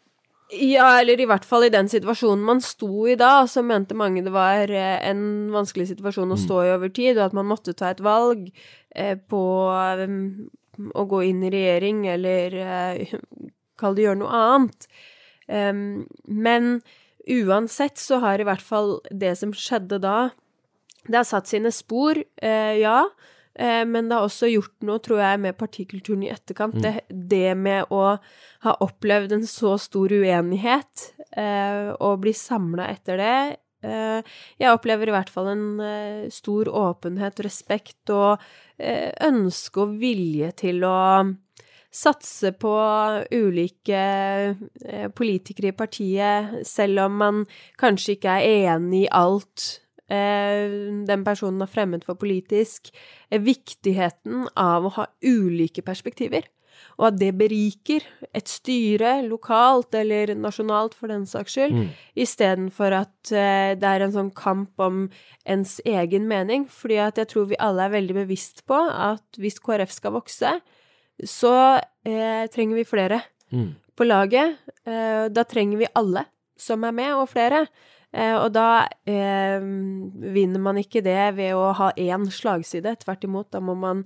Ja, 0.50 0.92
eller 0.98 1.22
i 1.22 1.26
hvert 1.30 1.46
fall 1.46 1.66
i 1.66 1.72
den 1.74 1.88
situasjonen 1.90 2.42
man 2.46 2.60
sto 2.62 3.06
i 3.10 3.16
da, 3.18 3.46
så 3.50 3.62
mente 3.66 3.94
mange 3.98 4.26
det 4.26 4.34
var 4.34 4.70
eh, 4.70 4.98
en 5.06 5.52
vanskelig 5.54 5.92
situasjon 5.94 6.30
å 6.34 6.38
mm. 6.38 6.42
stå 6.42 6.62
i 6.64 6.74
over 6.74 6.90
tid, 6.90 7.16
og 7.20 7.28
at 7.30 7.38
man 7.38 7.50
måtte 7.54 7.74
ta 7.78 7.94
et 7.94 8.02
valg 8.02 8.48
eh, 8.94 9.14
på 9.14 9.42
å 10.76 11.10
gå 11.10 11.26
inn 11.30 11.46
i 11.46 11.54
regjering 11.54 12.06
eller 12.10 12.62
eh, 12.62 13.18
kall 13.80 13.94
det 13.94 14.10
gjøre 14.10 14.26
noe 14.26 14.46
annet. 14.46 14.90
Men 15.46 16.80
uansett 17.26 17.98
så 17.98 18.18
har 18.22 18.40
i 18.40 18.46
hvert 18.46 18.62
fall 18.62 18.96
det 19.10 19.32
som 19.38 19.52
skjedde 19.54 19.98
da, 20.02 20.16
det 21.06 21.20
har 21.20 21.26
satt 21.26 21.50
sine 21.50 21.72
spor, 21.74 22.18
uh, 22.18 22.74
ja. 22.78 23.02
Uh, 23.56 23.84
men 23.88 24.08
det 24.08 24.18
har 24.18 24.26
også 24.26 24.50
gjort 24.50 24.74
noe, 24.86 25.00
tror 25.02 25.22
jeg, 25.22 25.42
med 25.44 25.58
partikulturen 25.58 26.24
i 26.26 26.32
etterkant. 26.32 26.76
Mm. 26.76 26.82
Det, 26.84 27.20
det, 27.32 27.52
med 27.58 27.92
å 27.94 28.16
ha 28.66 28.74
opplevd 28.84 29.36
en 29.38 29.46
så 29.48 29.76
stor 29.80 30.12
uenighet, 30.12 31.10
eh, 31.36 31.92
og 32.00 32.22
bli 32.24 32.32
samla 32.34 32.88
etter 32.94 33.20
det 33.20 33.38
Jeg 33.86 34.72
opplever 34.72 35.06
i 35.06 35.12
hvert 35.14 35.28
fall 35.30 35.50
en 35.52 35.66
stor 36.32 36.66
åpenhet, 36.66 37.42
respekt 37.44 38.10
og 38.10 38.40
ønske 39.22 39.82
og 39.84 39.92
vilje 40.00 40.48
til 40.64 40.82
å 40.88 40.96
satse 41.96 42.52
på 42.60 42.74
ulike 43.32 44.02
eh, 44.84 45.08
politikere 45.16 45.72
i 45.72 45.76
partiet, 45.76 46.60
selv 46.68 47.06
om 47.06 47.18
man 47.22 47.42
kanskje 47.80 48.16
ikke 48.16 48.36
er 48.36 48.74
enig 48.74 49.06
i 49.06 49.12
alt 49.16 49.68
eh, 50.12 50.66
den 51.08 51.24
personen 51.26 51.64
har 51.64 51.72
fremmet 51.72 52.04
for 52.06 52.18
politisk, 52.20 52.92
er 53.30 53.44
viktigheten 53.44 54.46
av 54.58 54.86
å 54.86 54.94
ha 54.98 55.08
ulike 55.24 55.84
perspektiver. 55.86 56.46
Og 56.96 57.10
at 57.10 57.18
det 57.20 57.30
beriker 57.36 58.04
et 58.36 58.48
styre, 58.48 59.18
lokalt 59.28 59.94
eller 59.96 60.32
nasjonalt 60.36 60.96
for 60.96 61.12
den 61.12 61.26
saks 61.28 61.56
skyld, 61.56 61.76
mm. 61.76 61.90
istedenfor 62.24 62.96
at 63.02 63.32
eh, 63.32 63.72
det 63.76 63.90
er 63.90 64.04
en 64.04 64.14
sånn 64.14 64.32
kamp 64.36 64.80
om 64.80 65.06
ens 65.48 65.78
egen 65.88 66.28
mening. 66.28 66.66
Fordi 66.72 67.00
at 67.04 67.20
jeg 67.20 67.32
tror 67.32 67.50
vi 67.52 67.60
alle 67.60 67.88
er 67.88 67.96
veldig 67.96 68.18
bevisst 68.22 68.64
på 68.68 68.80
at 68.80 69.40
hvis 69.40 69.60
KrF 69.64 69.92
skal 69.96 70.16
vokse, 70.16 70.58
så 71.24 71.54
eh, 72.04 72.46
trenger 72.52 72.76
vi 72.76 72.86
flere 72.88 73.20
mm. 73.52 73.68
på 73.96 74.06
laget. 74.06 74.58
Eh, 74.84 75.26
da 75.32 75.44
trenger 75.48 75.80
vi 75.80 75.92
alle 75.96 76.26
som 76.60 76.84
er 76.88 76.94
med, 76.96 77.12
og 77.16 77.28
flere. 77.30 77.66
Eh, 78.12 78.34
og 78.36 78.50
da 78.56 78.86
eh, 79.08 79.60
vinner 80.36 80.62
man 80.62 80.80
ikke 80.80 81.04
det 81.04 81.36
ved 81.38 81.56
å 81.56 81.70
ha 81.76 81.92
én 81.96 82.28
slagside. 82.32 82.96
Tvert 83.02 83.26
imot, 83.28 83.50
da 83.52 83.62
må 83.64 83.76
man 83.78 84.04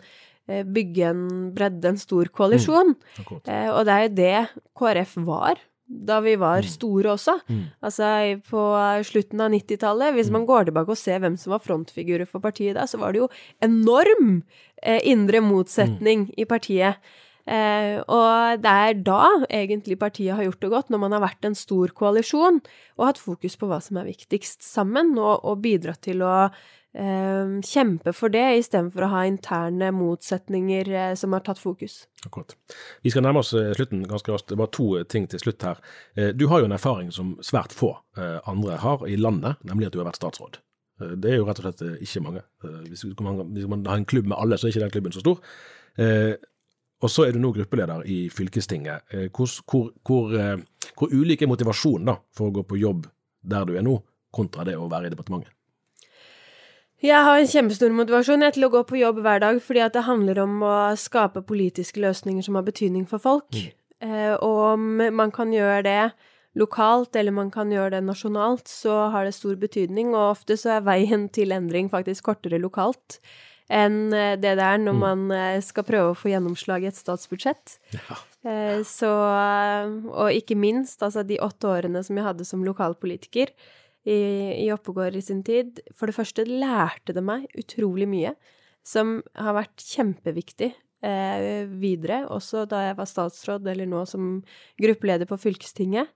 eh, 0.49 0.65
bygge 0.67 1.11
en 1.11 1.27
bredde, 1.57 1.95
en 1.95 2.01
stor 2.01 2.31
koalisjon. 2.35 2.95
Mm. 2.95 3.41
Eh, 3.45 3.69
og 3.71 3.85
det 3.87 3.97
er 3.97 4.07
jo 4.07 4.15
det 4.21 4.37
KrF 4.79 5.19
var 5.27 5.63
da 5.91 6.21
vi 6.23 6.37
var 6.39 6.63
mm. 6.63 6.71
store 6.71 7.15
også. 7.15 7.37
Mm. 7.51 7.63
Altså 7.83 8.11
på 8.47 8.67
slutten 9.07 9.43
av 9.43 9.51
90-tallet. 9.55 10.15
Hvis 10.17 10.31
mm. 10.31 10.37
man 10.39 10.47
går 10.49 10.69
tilbake 10.69 10.95
og 10.95 11.01
ser 11.01 11.23
hvem 11.23 11.39
som 11.41 11.55
var 11.55 11.65
frontfigurer 11.65 12.29
for 12.31 12.43
partiet 12.45 12.79
da, 12.79 12.87
så 12.87 13.01
var 13.03 13.13
det 13.13 13.25
jo 13.25 13.31
enorm 13.65 14.43
eh, 14.83 15.01
indre 15.11 15.43
motsetning 15.45 16.29
mm. 16.29 16.37
i 16.39 16.47
partiet. 16.49 17.13
Eh, 17.51 17.97
og 18.05 18.61
det 18.63 18.73
er 18.87 18.99
da 19.03 19.23
egentlig 19.49 19.99
partiet 19.99 20.37
har 20.37 20.47
gjort 20.47 20.61
det 20.63 20.73
godt, 20.77 20.93
når 20.93 21.03
man 21.03 21.17
har 21.17 21.25
vært 21.25 21.49
en 21.49 21.57
stor 21.59 21.91
koalisjon 21.97 22.61
og 23.01 23.07
hatt 23.09 23.19
fokus 23.19 23.57
på 23.59 23.67
hva 23.67 23.81
som 23.83 23.99
er 23.99 24.11
viktigst 24.13 24.63
sammen, 24.63 25.17
og, 25.19 25.41
og 25.43 25.63
bidratt 25.65 26.05
til 26.07 26.23
å 26.23 26.35
eh, 26.47 26.61
kjempe 26.93 28.13
for 28.13 28.33
det, 28.35 28.59
istedenfor 28.59 29.05
å 29.07 29.11
ha 29.13 29.21
interne 29.29 29.93
motsetninger 29.95 30.89
eh, 30.91 31.13
som 31.15 31.33
har 31.33 31.45
tatt 31.47 31.59
fokus. 31.59 32.09
Akkurat. 32.27 32.57
Vi 33.03 33.11
skal 33.11 33.23
nærme 33.23 33.45
oss 33.45 33.53
eh, 33.55 33.71
slutten 33.77 34.03
ganske 34.09 34.33
raskt. 34.33 34.51
Var 34.51 34.73
to 34.75 34.99
eh, 34.99 35.07
ting 35.07 35.29
til 35.31 35.39
slutt 35.39 35.63
her. 35.63 35.79
Du 36.35 36.49
har 36.51 36.61
jo 36.61 36.67
en 36.67 36.75
erfaring 36.75 37.13
som 37.15 37.37
svært 37.43 37.73
få 37.73 37.95
andre 38.19 38.77
har 38.83 39.07
i 39.07 39.17
landet, 39.17 39.61
nemlig 39.63 39.87
at 39.87 39.95
du 39.95 40.01
har 40.01 40.09
vært 40.09 40.19
statsråd. 40.19 40.59
Det 41.23 41.31
er 41.31 41.39
jo 41.39 41.47
rett 41.49 41.61
og 41.63 41.69
slett 41.69 42.03
ikke 42.03 42.23
mange. 42.25 42.43
Hvis 42.91 43.69
man 43.71 43.87
har 43.87 43.97
en 43.97 44.05
klubb 44.05 44.27
med 44.29 44.37
alle, 44.37 44.59
så 44.59 44.67
er 44.67 44.75
ikke 44.75 44.83
den 44.83 44.93
klubben 44.93 45.15
så 45.15 45.23
stor. 45.23 45.39
Og 47.01 47.09
så 47.09 47.25
er 47.25 47.33
du 47.33 47.41
nå 47.41 47.55
gruppeleder 47.57 48.05
i 48.05 48.19
fylkestinget. 48.35 49.15
Hvor, 49.33 49.55
hvor, 49.71 49.87
hvor, 50.05 50.37
hvor 50.99 51.15
ulik 51.15 51.47
er 51.47 51.53
motivasjonen 51.53 52.21
for 52.37 52.51
å 52.51 52.57
gå 52.59 52.67
på 52.69 52.83
jobb 52.83 53.09
der 53.41 53.65
du 53.71 53.79
er 53.79 53.87
nå, 53.87 53.97
kontra 54.35 54.67
det 54.69 54.77
å 54.77 54.91
være 54.91 55.09
i 55.09 55.15
departementet? 55.15 55.55
Jeg 57.01 57.25
har 57.25 57.39
en 57.41 57.49
kjempestor 57.49 57.93
motivasjon 57.97 58.43
til 58.53 58.67
å 58.67 58.73
gå 58.75 58.81
på 58.85 58.99
jobb 59.01 59.23
hver 59.25 59.41
dag, 59.41 59.61
fordi 59.65 59.81
at 59.81 59.95
det 59.97 60.05
handler 60.05 60.43
om 60.43 60.59
å 60.69 60.73
skape 61.01 61.41
politiske 61.49 62.03
løsninger 62.03 62.45
som 62.45 62.59
har 62.59 62.67
betydning 62.67 63.07
for 63.09 63.23
folk. 63.23 63.57
Mm. 63.57 63.71
Eh, 64.05 64.35
og 64.37 64.59
om 64.75 65.01
man 65.17 65.33
kan 65.33 65.53
gjøre 65.53 65.81
det 65.87 66.03
lokalt, 66.61 67.17
eller 67.17 67.33
man 67.33 67.49
kan 67.55 67.73
gjøre 67.73 67.95
det 67.97 68.03
nasjonalt, 68.05 68.69
så 68.69 69.07
har 69.15 69.25
det 69.25 69.33
stor 69.33 69.57
betydning. 69.57 70.13
Og 70.13 70.35
ofte 70.35 70.59
så 70.61 70.77
er 70.77 70.85
veien 70.91 71.31
til 71.33 71.57
endring 71.57 71.89
faktisk 71.93 72.29
kortere 72.29 72.61
lokalt 72.61 73.21
enn 73.71 74.11
eh, 74.11 74.35
det 74.35 74.57
det 74.59 74.67
er 74.67 74.81
når 74.83 74.97
mm. 74.97 75.03
man 75.07 75.27
eh, 75.33 75.61
skal 75.65 75.87
prøve 75.89 76.13
å 76.13 76.19
få 76.19 76.35
gjennomslag 76.35 76.85
i 76.85 76.91
et 76.91 77.01
statsbudsjett. 77.01 77.79
Ja. 77.97 78.25
Så 78.89 79.09
Og 79.13 80.33
ikke 80.33 80.57
minst, 80.57 81.03
altså 81.05 81.21
de 81.29 81.37
åtte 81.45 81.69
årene 81.69 82.01
som 82.01 82.17
jeg 82.17 82.25
hadde 82.25 82.47
som 82.49 82.63
lokalpolitiker 82.65 83.53
i, 84.11 84.21
i 84.65 84.69
Oppegård 84.75 85.17
i 85.17 85.25
sin 85.25 85.43
tid. 85.47 85.81
For 85.97 86.11
det 86.11 86.17
første 86.17 86.47
lærte 86.49 87.15
det 87.17 87.25
meg 87.25 87.49
utrolig 87.59 88.09
mye, 88.11 88.35
som 88.87 89.19
har 89.39 89.57
vært 89.59 89.85
kjempeviktig 89.85 90.71
eh, 91.07 91.65
videre, 91.81 92.25
også 92.33 92.67
da 92.71 92.87
jeg 92.89 93.01
var 93.01 93.09
statsråd, 93.09 93.67
eller 93.71 93.89
nå 93.89 94.05
som 94.09 94.39
gruppeleder 94.81 95.29
på 95.31 95.39
fylkestinget. 95.41 96.13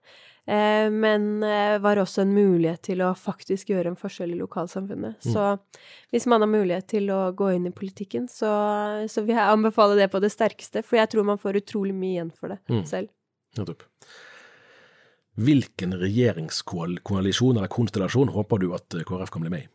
Eh, 0.47 0.91
men 0.93 1.43
eh, 1.43 1.79
var 1.81 2.01
også 2.01 2.25
en 2.25 2.35
mulighet 2.37 2.83
til 2.91 3.01
å 3.05 3.15
faktisk 3.17 3.73
gjøre 3.73 3.93
en 3.93 4.01
forskjell 4.01 4.35
i 4.35 4.41
lokalsamfunnet. 4.41 5.25
Mm. 5.25 5.33
Så 5.33 5.47
hvis 6.13 6.29
man 6.29 6.45
har 6.45 6.53
mulighet 6.53 6.89
til 6.93 7.09
å 7.15 7.31
gå 7.37 7.55
inn 7.57 7.71
i 7.71 7.75
politikken, 7.75 8.29
så, 8.29 8.53
så, 9.09 9.25
vil 9.25 9.39
jeg 9.39 9.57
anbefale 9.57 9.97
det 10.01 10.11
på 10.13 10.21
det 10.25 10.33
sterkeste, 10.35 10.85
for 10.85 11.01
jeg 11.01 11.15
tror 11.15 11.33
man 11.33 11.41
får 11.41 11.63
utrolig 11.63 11.97
mye 11.97 12.19
igjen 12.19 12.35
for 12.37 12.53
det 12.53 12.61
mm. 12.69 12.85
selv. 12.91 13.13
Nettopp. 13.57 13.87
Hvilken 15.35 15.97
regjeringskoalisjon 15.99 17.57
eller 17.59 17.71
konstellasjon 17.73 18.31
håper 18.35 18.63
du 18.63 18.69
at 18.77 18.95
KrF 19.07 19.33
kan 19.35 19.43
bli 19.43 19.55
med 19.55 19.65
i? 19.65 19.71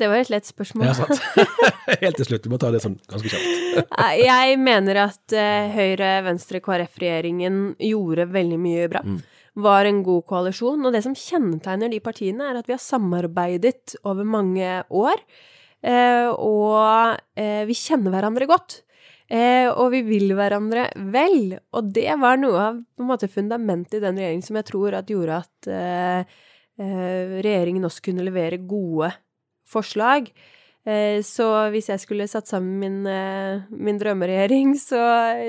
Det 0.00 0.08
var 0.08 0.22
et 0.22 0.30
lett 0.32 0.46
spørsmål. 0.48 0.86
Ja, 0.88 0.94
sant. 0.96 1.20
Helt 2.02 2.16
til 2.20 2.28
slutt, 2.28 2.46
vi 2.46 2.52
må 2.52 2.58
ta 2.62 2.70
det 2.72 2.80
sånn 2.82 2.96
ganske 3.10 3.32
kjapt. 3.32 3.90
Jeg 4.20 4.56
mener 4.62 5.02
at 5.02 5.34
uh, 5.34 5.74
Høyre-Venstre-KrF-regjeringen 5.74 7.60
gjorde 7.90 8.28
veldig 8.32 8.58
mye 8.62 8.88
bra. 8.92 9.02
Mm. 9.04 9.18
Var 9.60 9.90
en 9.90 10.02
god 10.06 10.24
koalisjon. 10.30 10.86
Og 10.86 10.94
det 10.94 11.02
som 11.04 11.16
kjennetegner 11.18 11.92
de 11.92 12.00
partiene, 12.02 12.48
er 12.48 12.60
at 12.60 12.70
vi 12.70 12.76
har 12.76 12.82
samarbeidet 12.82 13.98
over 14.00 14.24
mange 14.24 14.78
år. 14.88 15.20
Uh, 15.84 16.30
og 16.32 17.18
uh, 17.18 17.62
vi 17.68 17.76
kjenner 17.76 18.14
hverandre 18.14 18.48
godt. 18.48 18.80
Og 19.30 19.92
vi 19.92 20.00
vil 20.02 20.32
hverandre 20.34 20.88
vel. 21.14 21.52
Og 21.78 21.90
det 21.94 22.10
var 22.18 22.40
noe 22.40 22.62
av 22.64 22.78
på 22.82 23.04
en 23.04 23.10
måte, 23.12 23.28
fundamentet 23.30 24.00
i 24.00 24.02
den 24.02 24.18
regjeringen 24.18 24.42
som 24.42 24.58
jeg 24.58 24.66
tror 24.72 24.96
at 24.98 25.12
gjorde 25.12 25.36
at 25.44 25.68
regjeringen 26.80 27.86
også 27.86 28.08
kunne 28.08 28.26
levere 28.26 28.58
gode 28.58 29.12
forslag. 29.70 30.32
Eh, 30.88 31.20
så 31.26 31.46
hvis 31.74 31.90
jeg 31.92 32.00
skulle 32.00 32.28
satt 32.30 32.48
sammen 32.48 32.78
min, 32.80 33.00
eh, 33.06 33.66
min 33.70 34.00
drømmeregjering, 34.00 34.74
så, 34.80 35.02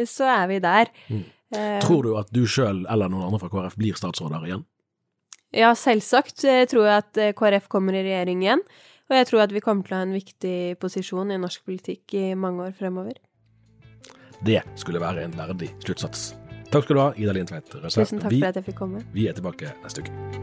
så, 0.08 0.28
er 0.28 0.50
vi 0.52 0.60
der. 0.64 0.92
Mm. 1.08 1.24
Eh, 1.56 1.80
tror 1.84 2.04
du 2.04 2.14
at 2.20 2.32
du 2.36 2.44
sjøl 2.48 2.84
eller 2.92 3.12
noen 3.12 3.30
andre 3.30 3.40
fra 3.40 3.52
KrF 3.52 3.78
blir 3.80 3.98
statsråder 4.00 4.48
igjen? 4.48 4.66
Ja, 5.56 5.74
selvsagt 5.76 6.46
jeg 6.48 6.70
tror 6.72 6.88
jeg 6.88 7.04
at 7.04 7.22
KrF 7.36 7.68
kommer 7.72 7.96
i 7.96 8.06
regjering 8.06 8.44
igjen. 8.44 8.64
Og 9.12 9.18
jeg 9.18 9.28
tror 9.28 9.44
at 9.44 9.52
vi 9.52 9.64
kommer 9.64 9.84
til 9.84 9.98
å 9.98 10.00
ha 10.00 10.06
en 10.06 10.16
viktig 10.16 10.80
posisjon 10.80 11.34
i 11.36 11.40
norsk 11.40 11.66
politikk 11.68 12.16
i 12.16 12.30
mange 12.40 12.70
år 12.70 12.76
fremover. 12.78 13.18
Det 14.46 14.62
skulle 14.76 15.02
være 15.02 15.26
en 15.28 15.36
verdig 15.38 15.74
sluttsats. 15.86 16.32
Takk 16.72 16.88
skal 16.88 16.96
du 16.96 17.02
ha, 17.04 17.10
Ida 17.20 17.36
Lien 17.36 17.50
Tveit 17.50 17.68
Tusen 17.68 18.22
takk 18.24 18.32
for 18.32 18.48
at 18.48 18.62
jeg 18.62 18.70
fikk 18.72 18.80
komme. 18.80 19.04
Vi 19.14 19.28
er 19.28 19.36
tilbake 19.38 19.76
neste 19.84 20.06
uke. 20.06 20.41